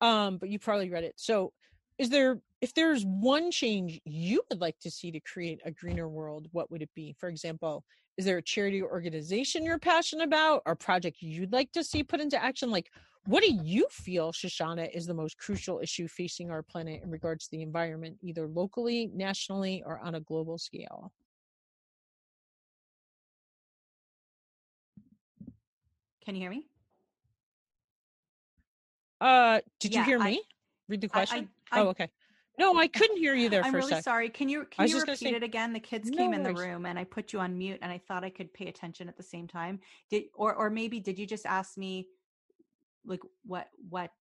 [0.00, 1.14] Um but you probably read it.
[1.16, 1.52] So
[1.98, 6.08] is there if there's one change you would like to see to create a greener
[6.08, 7.14] world, what would it be?
[7.18, 7.84] For example,
[8.18, 12.20] is there a charity organization you're passionate about or project you'd like to see put
[12.20, 12.70] into action?
[12.70, 12.90] Like,
[13.26, 17.44] what do you feel, Shoshana, is the most crucial issue facing our planet in regards
[17.46, 21.12] to the environment, either locally, nationally, or on a global scale?
[26.24, 26.66] Can you hear me?
[29.20, 30.40] Uh, did yeah, you hear me?
[30.42, 30.52] I,
[30.88, 31.48] Read the question.
[31.70, 32.10] I, I, oh, okay.
[32.62, 33.64] No, I couldn't hear you there.
[33.64, 34.04] I'm really sec.
[34.04, 34.28] sorry.
[34.28, 35.72] Can you can you repeat say, it again?
[35.72, 37.98] The kids no came in the room and I put you on mute, and I
[37.98, 39.80] thought I could pay attention at the same time.
[40.10, 42.06] Did or or maybe did you just ask me,
[43.04, 44.12] like what what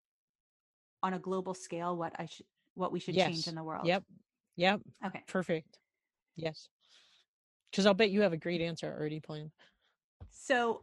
[1.04, 3.28] on a global scale what I should what we should yes.
[3.28, 3.86] change in the world?
[3.86, 4.04] Yep.
[4.56, 4.82] Yep.
[5.06, 5.22] Okay.
[5.28, 5.78] Perfect.
[6.36, 6.68] Yes.
[7.70, 9.52] Because I'll bet you have a great answer already planned.
[10.32, 10.82] So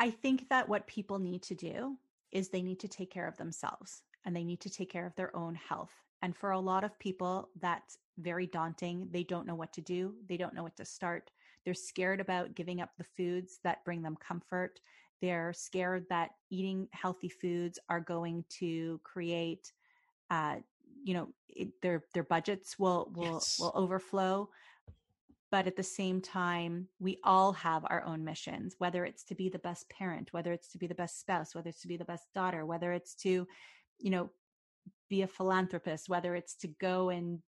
[0.00, 1.96] I think that what people need to do
[2.32, 5.16] is they need to take care of themselves and they need to take care of
[5.16, 5.90] their own health.
[6.20, 9.08] And for a lot of people, that's very daunting.
[9.10, 11.30] They don't know what to do, they don't know what to start.
[11.64, 14.80] They're scared about giving up the foods that bring them comfort.
[15.22, 19.72] They're scared that eating healthy foods are going to create,
[20.30, 20.56] uh,
[21.02, 23.58] you know, it, their their budgets will will yes.
[23.58, 24.50] will overflow
[25.50, 29.48] but at the same time we all have our own missions whether it's to be
[29.48, 32.04] the best parent whether it's to be the best spouse whether it's to be the
[32.04, 33.46] best daughter whether it's to
[33.98, 34.30] you know
[35.08, 37.40] be a philanthropist whether it's to go and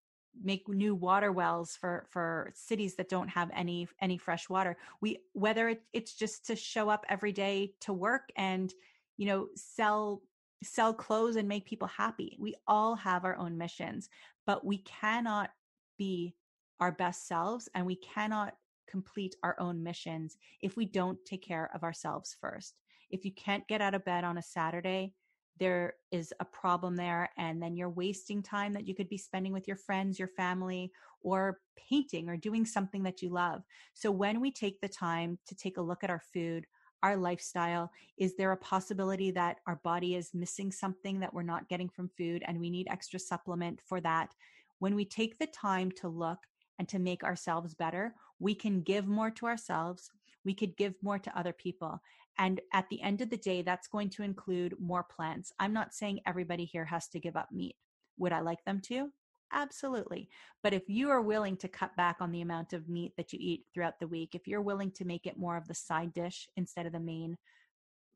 [0.42, 4.76] make new water wells for for cities that don't have any any fresh water.
[5.00, 8.72] We whether it, it's just to show up every day to work and
[9.16, 10.22] you know sell
[10.62, 12.36] sell clothes and make people happy.
[12.38, 14.08] We all have our own missions
[14.46, 15.50] but we cannot
[15.98, 16.34] be
[16.80, 18.54] our best selves and we cannot
[18.88, 22.74] complete our own missions if we don't take care of ourselves first.
[23.10, 25.14] If you can't get out of bed on a saturday
[25.60, 29.52] there is a problem there and then you're wasting time that you could be spending
[29.52, 30.90] with your friends your family
[31.22, 33.62] or painting or doing something that you love.
[33.94, 36.66] So when we take the time to take a look at our food
[37.02, 41.68] our lifestyle is there a possibility that our body is missing something that we're not
[41.68, 44.34] getting from food and we need extra supplement for that?
[44.80, 46.38] When we take the time to look
[46.78, 50.10] and to make ourselves better we can give more to ourselves
[50.44, 52.00] we could give more to other people
[52.40, 55.52] And at the end of the day, that's going to include more plants.
[55.60, 57.76] I'm not saying everybody here has to give up meat.
[58.16, 59.10] Would I like them to?
[59.52, 60.30] Absolutely.
[60.62, 63.38] But if you are willing to cut back on the amount of meat that you
[63.42, 66.48] eat throughout the week, if you're willing to make it more of the side dish
[66.56, 67.36] instead of the main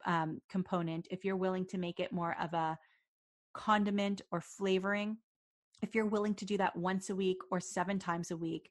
[0.06, 2.78] um, component, if you're willing to make it more of a
[3.52, 5.18] condiment or flavoring,
[5.82, 8.70] if you're willing to do that once a week or seven times a week,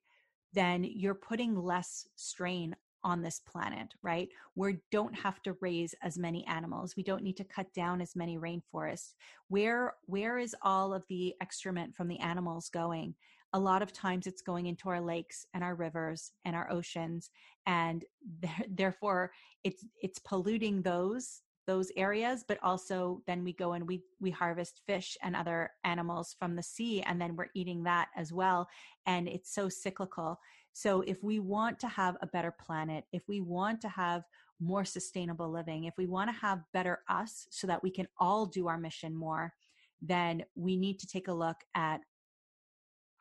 [0.54, 4.30] then you're putting less strain on this planet, right?
[4.56, 6.96] We don't have to raise as many animals.
[6.96, 9.14] We don't need to cut down as many rainforests.
[9.50, 13.16] Where where is all of the excrement from the animals going?
[13.56, 17.30] A lot of times it's going into our lakes and our rivers and our oceans
[17.66, 18.04] and
[18.70, 19.32] therefore
[19.64, 24.82] it's it's polluting those those areas but also then we go and we we harvest
[24.86, 28.68] fish and other animals from the sea and then we're eating that as well
[29.06, 30.40] and it's so cyclical
[30.74, 34.24] so if we want to have a better planet if we want to have
[34.60, 38.46] more sustainable living if we want to have better us so that we can all
[38.46, 39.54] do our mission more
[40.02, 42.02] then we need to take a look at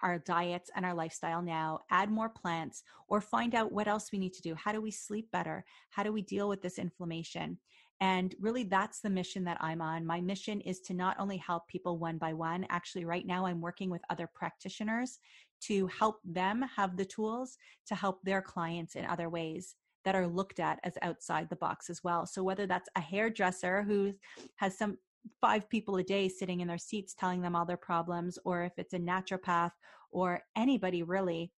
[0.02, 4.18] our diets and our lifestyle now, add more plants, or find out what else we
[4.18, 4.54] need to do.
[4.54, 5.64] How do we sleep better?
[5.90, 7.58] How do we deal with this inflammation?
[8.02, 10.04] And really, that's the mission that I'm on.
[10.04, 13.60] My mission is to not only help people one by one, actually, right now, I'm
[13.60, 15.20] working with other practitioners
[15.68, 20.26] to help them have the tools to help their clients in other ways that are
[20.26, 22.26] looked at as outside the box as well.
[22.26, 24.12] So, whether that's a hairdresser who
[24.56, 24.98] has some
[25.40, 28.72] five people a day sitting in their seats telling them all their problems, or if
[28.78, 29.70] it's a naturopath
[30.10, 31.52] or anybody really,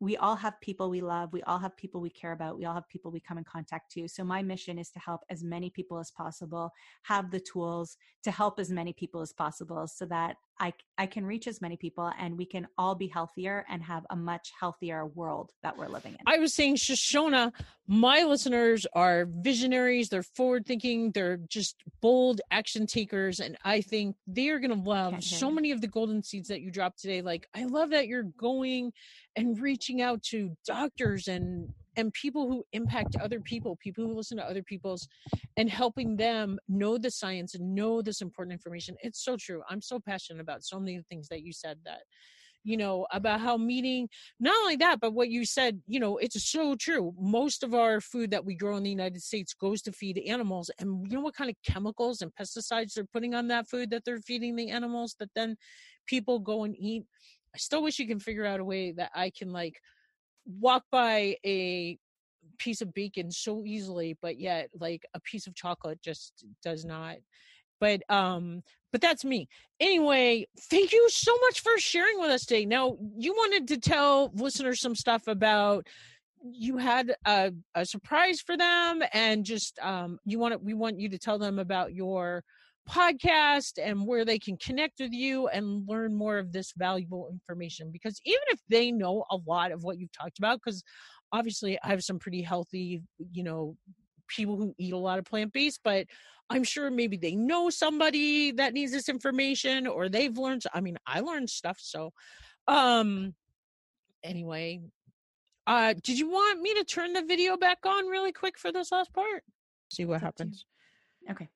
[0.00, 1.32] we all have people we love.
[1.32, 2.56] We all have people we care about.
[2.56, 4.08] We all have people we come in contact to.
[4.08, 6.70] So, my mission is to help as many people as possible
[7.02, 11.24] have the tools to help as many people as possible so that I, I can
[11.24, 15.06] reach as many people and we can all be healthier and have a much healthier
[15.06, 16.18] world that we're living in.
[16.26, 17.52] I was saying, Shoshana,
[17.86, 23.40] my listeners are visionaries, they're forward thinking, they're just bold action takers.
[23.40, 26.60] And I think they are going to love so many of the golden seeds that
[26.60, 27.22] you dropped today.
[27.22, 28.92] Like, I love that you're going
[29.36, 34.38] and reaching out to doctors and and people who impact other people, people who listen
[34.38, 35.06] to other people's
[35.56, 38.96] and helping them know the science and know this important information.
[39.02, 39.62] It's so true.
[39.68, 42.02] I'm so passionate about so many things that you said that
[42.64, 44.08] you know about how meeting
[44.40, 48.00] not only that but what you said you know it's so true most of our
[48.00, 51.22] food that we grow in the united states goes to feed animals and you know
[51.22, 54.70] what kind of chemicals and pesticides they're putting on that food that they're feeding the
[54.70, 55.56] animals that then
[56.06, 57.04] people go and eat
[57.54, 59.80] i still wish you can figure out a way that i can like
[60.48, 61.98] walk by a
[62.58, 67.16] piece of bacon so easily but yet like a piece of chocolate just does not.
[67.80, 69.48] But um but that's me.
[69.78, 72.64] Anyway thank you so much for sharing with us today.
[72.64, 75.86] Now you wanted to tell listeners some stuff about
[76.42, 80.98] you had a, a surprise for them and just um you want to, we want
[80.98, 82.42] you to tell them about your
[82.88, 87.90] podcast and where they can connect with you and learn more of this valuable information
[87.92, 90.82] because even if they know a lot of what you've talked about because
[91.32, 93.76] obviously i have some pretty healthy you know
[94.26, 96.06] people who eat a lot of plant-based but
[96.50, 100.96] i'm sure maybe they know somebody that needs this information or they've learned i mean
[101.06, 102.10] i learned stuff so
[102.68, 103.34] um
[104.22, 104.80] anyway
[105.66, 108.90] uh did you want me to turn the video back on really quick for this
[108.90, 109.42] last part?
[109.90, 110.64] See what happens.
[111.30, 111.48] Okay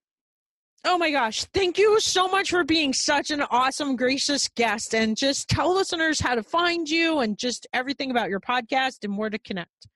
[0.85, 1.45] Oh my gosh.
[1.55, 4.95] Thank you so much for being such an awesome, gracious guest.
[4.95, 9.17] And just tell listeners how to find you and just everything about your podcast and
[9.17, 9.87] where to connect.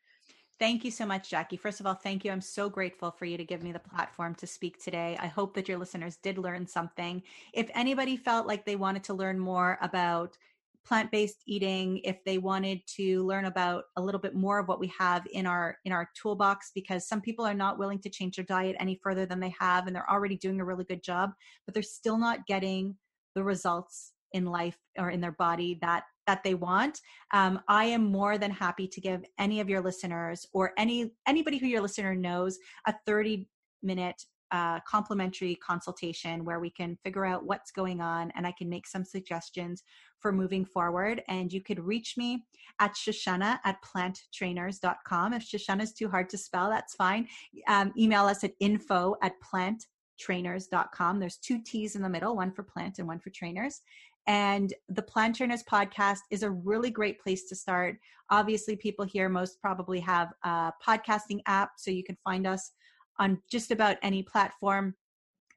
[0.59, 1.57] Thank you so much, Jackie.
[1.57, 2.31] First of all, thank you.
[2.31, 5.17] I'm so grateful for you to give me the platform to speak today.
[5.21, 7.23] I hope that your listeners did learn something.
[7.53, 10.39] If anybody felt like they wanted to learn more about
[10.87, 14.93] plant-based eating if they wanted to learn about a little bit more of what we
[14.99, 18.45] have in our in our toolbox because some people are not willing to change their
[18.45, 21.33] diet any further than they have and they're already doing a really good job
[21.65, 22.95] but they're still not getting
[23.35, 27.01] the results in life or in their body that that they want.
[27.33, 31.59] Um, i am more than happy to give any of your listeners or any anybody
[31.59, 33.49] who your listener knows a 30
[33.83, 34.23] minute
[34.53, 38.87] uh, complimentary consultation where we can figure out what's going on and I can make
[38.87, 39.83] some suggestions
[40.21, 41.23] for moving forward.
[41.29, 42.45] And you could reach me
[42.81, 45.33] at Shoshana at planttrainers.com.
[45.35, 47.29] If Shoshana is too hard to spell, that's fine.
[47.69, 51.21] Um, email us at info at planttrainers.com.
[51.21, 53.81] There's two T's in the middle, one for plant and one for trainers.
[54.27, 57.97] And the Plant Trainers podcast is a really great place to start.
[58.31, 62.73] Obviously, people here most probably have a podcasting app, so you can find us
[63.21, 64.95] on just about any platform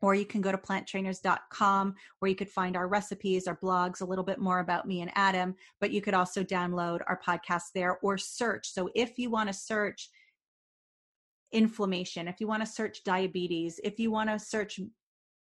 [0.01, 4.05] or you can go to planttrainers.com where you could find our recipes, our blogs, a
[4.05, 7.99] little bit more about me and Adam, but you could also download our podcast there
[8.01, 8.71] or search.
[8.71, 10.09] So if you want to search
[11.51, 14.79] inflammation, if you want to search diabetes, if you want to search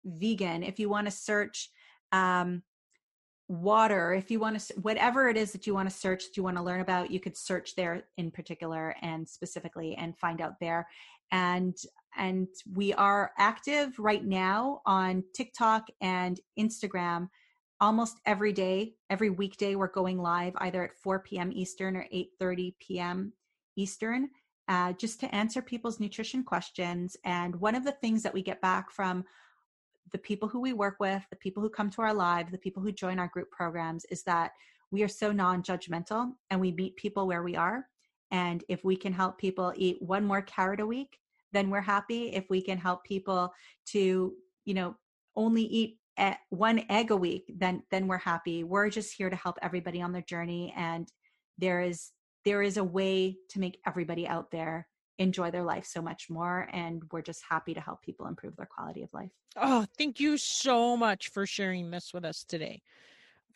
[0.05, 1.71] vegan, if you want to search
[2.13, 2.63] um,
[3.49, 6.43] water, if you want to, whatever it is that you want to search, that you
[6.43, 10.55] want to learn about, you could search there in particular and specifically and find out
[10.61, 10.87] there.
[11.33, 11.77] And
[12.17, 17.29] and we are active right now on TikTok and Instagram.
[17.81, 22.75] Almost every day every weekday we're going live either at 4 p.m eastern or 8.30
[22.81, 23.33] p.m
[23.77, 24.31] eastern
[24.69, 27.17] uh, just to answer people's nutrition questions.
[27.25, 29.25] And one of the things that we get back from
[30.13, 32.83] the people who we work with the people who come to our live the people
[32.83, 34.53] who join our group programs is that
[34.91, 37.87] we are so non-judgmental and we meet people where we are.
[38.31, 41.19] And if we can help people eat one more carrot a week
[41.53, 43.53] then we're happy if we can help people
[43.87, 44.35] to
[44.65, 44.97] you know
[45.37, 45.99] only eat
[46.51, 48.65] one egg a week, then then we're happy.
[48.65, 51.09] We're just here to help everybody on their journey, and
[51.59, 52.11] there is
[52.45, 54.89] there is a way to make everybody out there
[55.19, 58.69] enjoy their life so much more and we're just happy to help people improve their
[58.73, 59.31] quality of life.
[59.57, 62.83] Oh, thank you so much for sharing this with us today.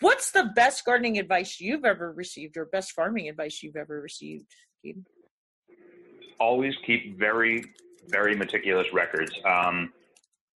[0.00, 4.52] What's the best gardening advice you've ever received or best farming advice you've ever received,
[4.82, 5.04] Gabe?
[6.38, 7.64] Always keep very,
[8.08, 9.32] very meticulous records.
[9.44, 9.92] Um,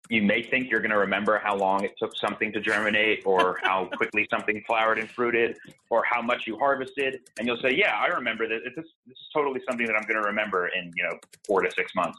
[0.08, 3.58] you may think you're going to remember how long it took something to germinate or
[3.62, 5.56] how quickly something flowered and fruited
[5.90, 8.60] or how much you harvested and you'll say yeah i remember that.
[8.64, 11.70] This, this is totally something that i'm going to remember in you know four to
[11.72, 12.18] six months.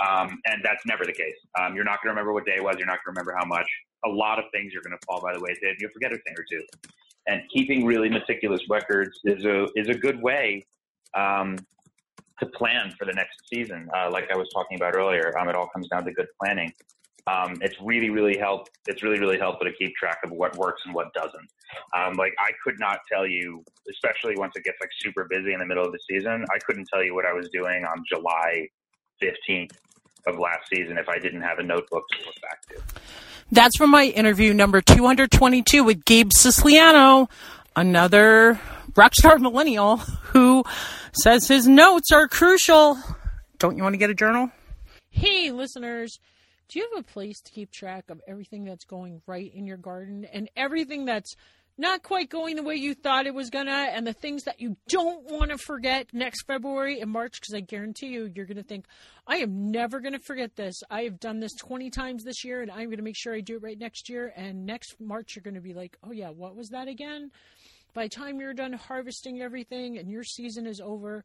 [0.00, 1.36] Um, and that's never the case.
[1.60, 2.76] Um, you're not going to remember what day it was.
[2.78, 3.66] You're not going to remember how much.
[4.06, 5.76] A lot of things are going to fall by the wayside.
[5.78, 6.62] You'll forget a thing or two.
[7.26, 10.64] And keeping really meticulous records is a is a good way
[11.14, 11.58] um,
[12.40, 15.54] to plan for the next season uh, like i was talking about earlier um, it
[15.54, 16.72] all comes down to good planning
[17.26, 18.70] um, it's really, really helped.
[18.86, 21.48] It's really, really helpful to keep track of what works and what doesn't.
[21.96, 25.60] Um, like I could not tell you, especially once it gets like super busy in
[25.60, 28.68] the middle of the season, I couldn't tell you what I was doing on July
[29.22, 29.72] 15th
[30.26, 33.00] of last season if I didn't have a notebook to look back to.
[33.52, 37.28] That's from my interview number 222 with Gabe Siciliano,
[37.74, 38.60] another
[38.92, 40.49] rockstar millennial who
[41.12, 42.98] says his notes are crucial.
[43.58, 44.50] Don't you want to get a journal?
[45.10, 46.18] Hey, listeners
[46.70, 49.76] do you have a place to keep track of everything that's going right in your
[49.76, 51.34] garden and everything that's
[51.76, 54.76] not quite going the way you thought it was gonna and the things that you
[54.88, 58.84] don't want to forget next February and March because I guarantee you you're gonna think
[59.26, 60.80] I am never gonna forget this.
[60.88, 63.56] I have done this 20 times this year and I'm gonna make sure I do
[63.56, 66.68] it right next year and next March you're gonna be like, "Oh yeah, what was
[66.68, 67.32] that again?"
[67.92, 71.24] By the time you're done harvesting everything and your season is over,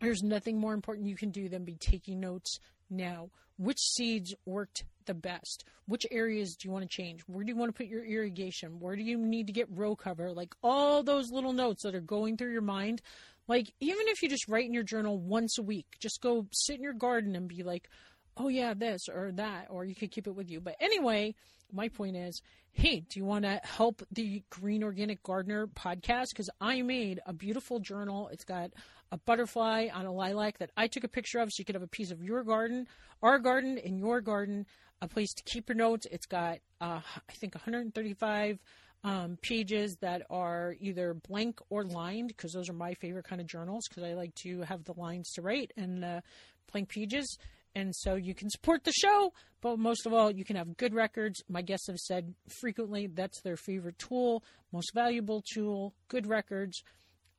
[0.00, 2.58] there's nothing more important you can do than be taking notes
[2.90, 3.30] now.
[3.58, 5.64] Which seeds worked the best?
[5.86, 7.22] Which areas do you want to change?
[7.22, 8.78] Where do you want to put your irrigation?
[8.78, 10.32] Where do you need to get row cover?
[10.32, 13.02] Like all those little notes that are going through your mind.
[13.48, 16.76] Like even if you just write in your journal once a week just go sit
[16.76, 17.88] in your garden and be like
[18.36, 20.60] oh yeah this or that or you could keep it with you.
[20.60, 21.34] But anyway
[21.72, 22.42] my point is
[22.72, 27.32] hey do you want to help the green organic gardener podcast because i made a
[27.32, 28.70] beautiful journal it's got
[29.10, 31.82] a butterfly on a lilac that I took a picture of so you could have
[31.82, 32.86] a piece of your garden,
[33.22, 34.66] our garden, in your garden,
[35.00, 36.06] a place to keep your notes.
[36.10, 38.58] It's got, uh, I think, 135
[39.04, 43.46] um, pages that are either blank or lined because those are my favorite kind of
[43.46, 46.22] journals because I like to have the lines to write and the
[46.70, 47.38] blank pages.
[47.74, 50.94] And so you can support the show, but most of all, you can have good
[50.94, 51.42] records.
[51.48, 54.42] My guests have said frequently that's their favorite tool,
[54.72, 56.82] most valuable tool, good records.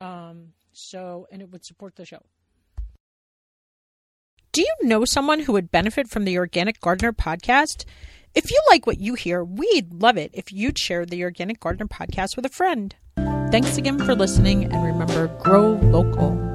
[0.00, 2.22] Um, so, and it would support the show.
[4.52, 7.84] Do you know someone who would benefit from the Organic Gardener podcast?
[8.34, 11.86] If you like what you hear, we'd love it if you'd share the Organic Gardener
[11.86, 12.94] podcast with a friend.
[13.50, 16.49] Thanks again for listening, and remember grow local.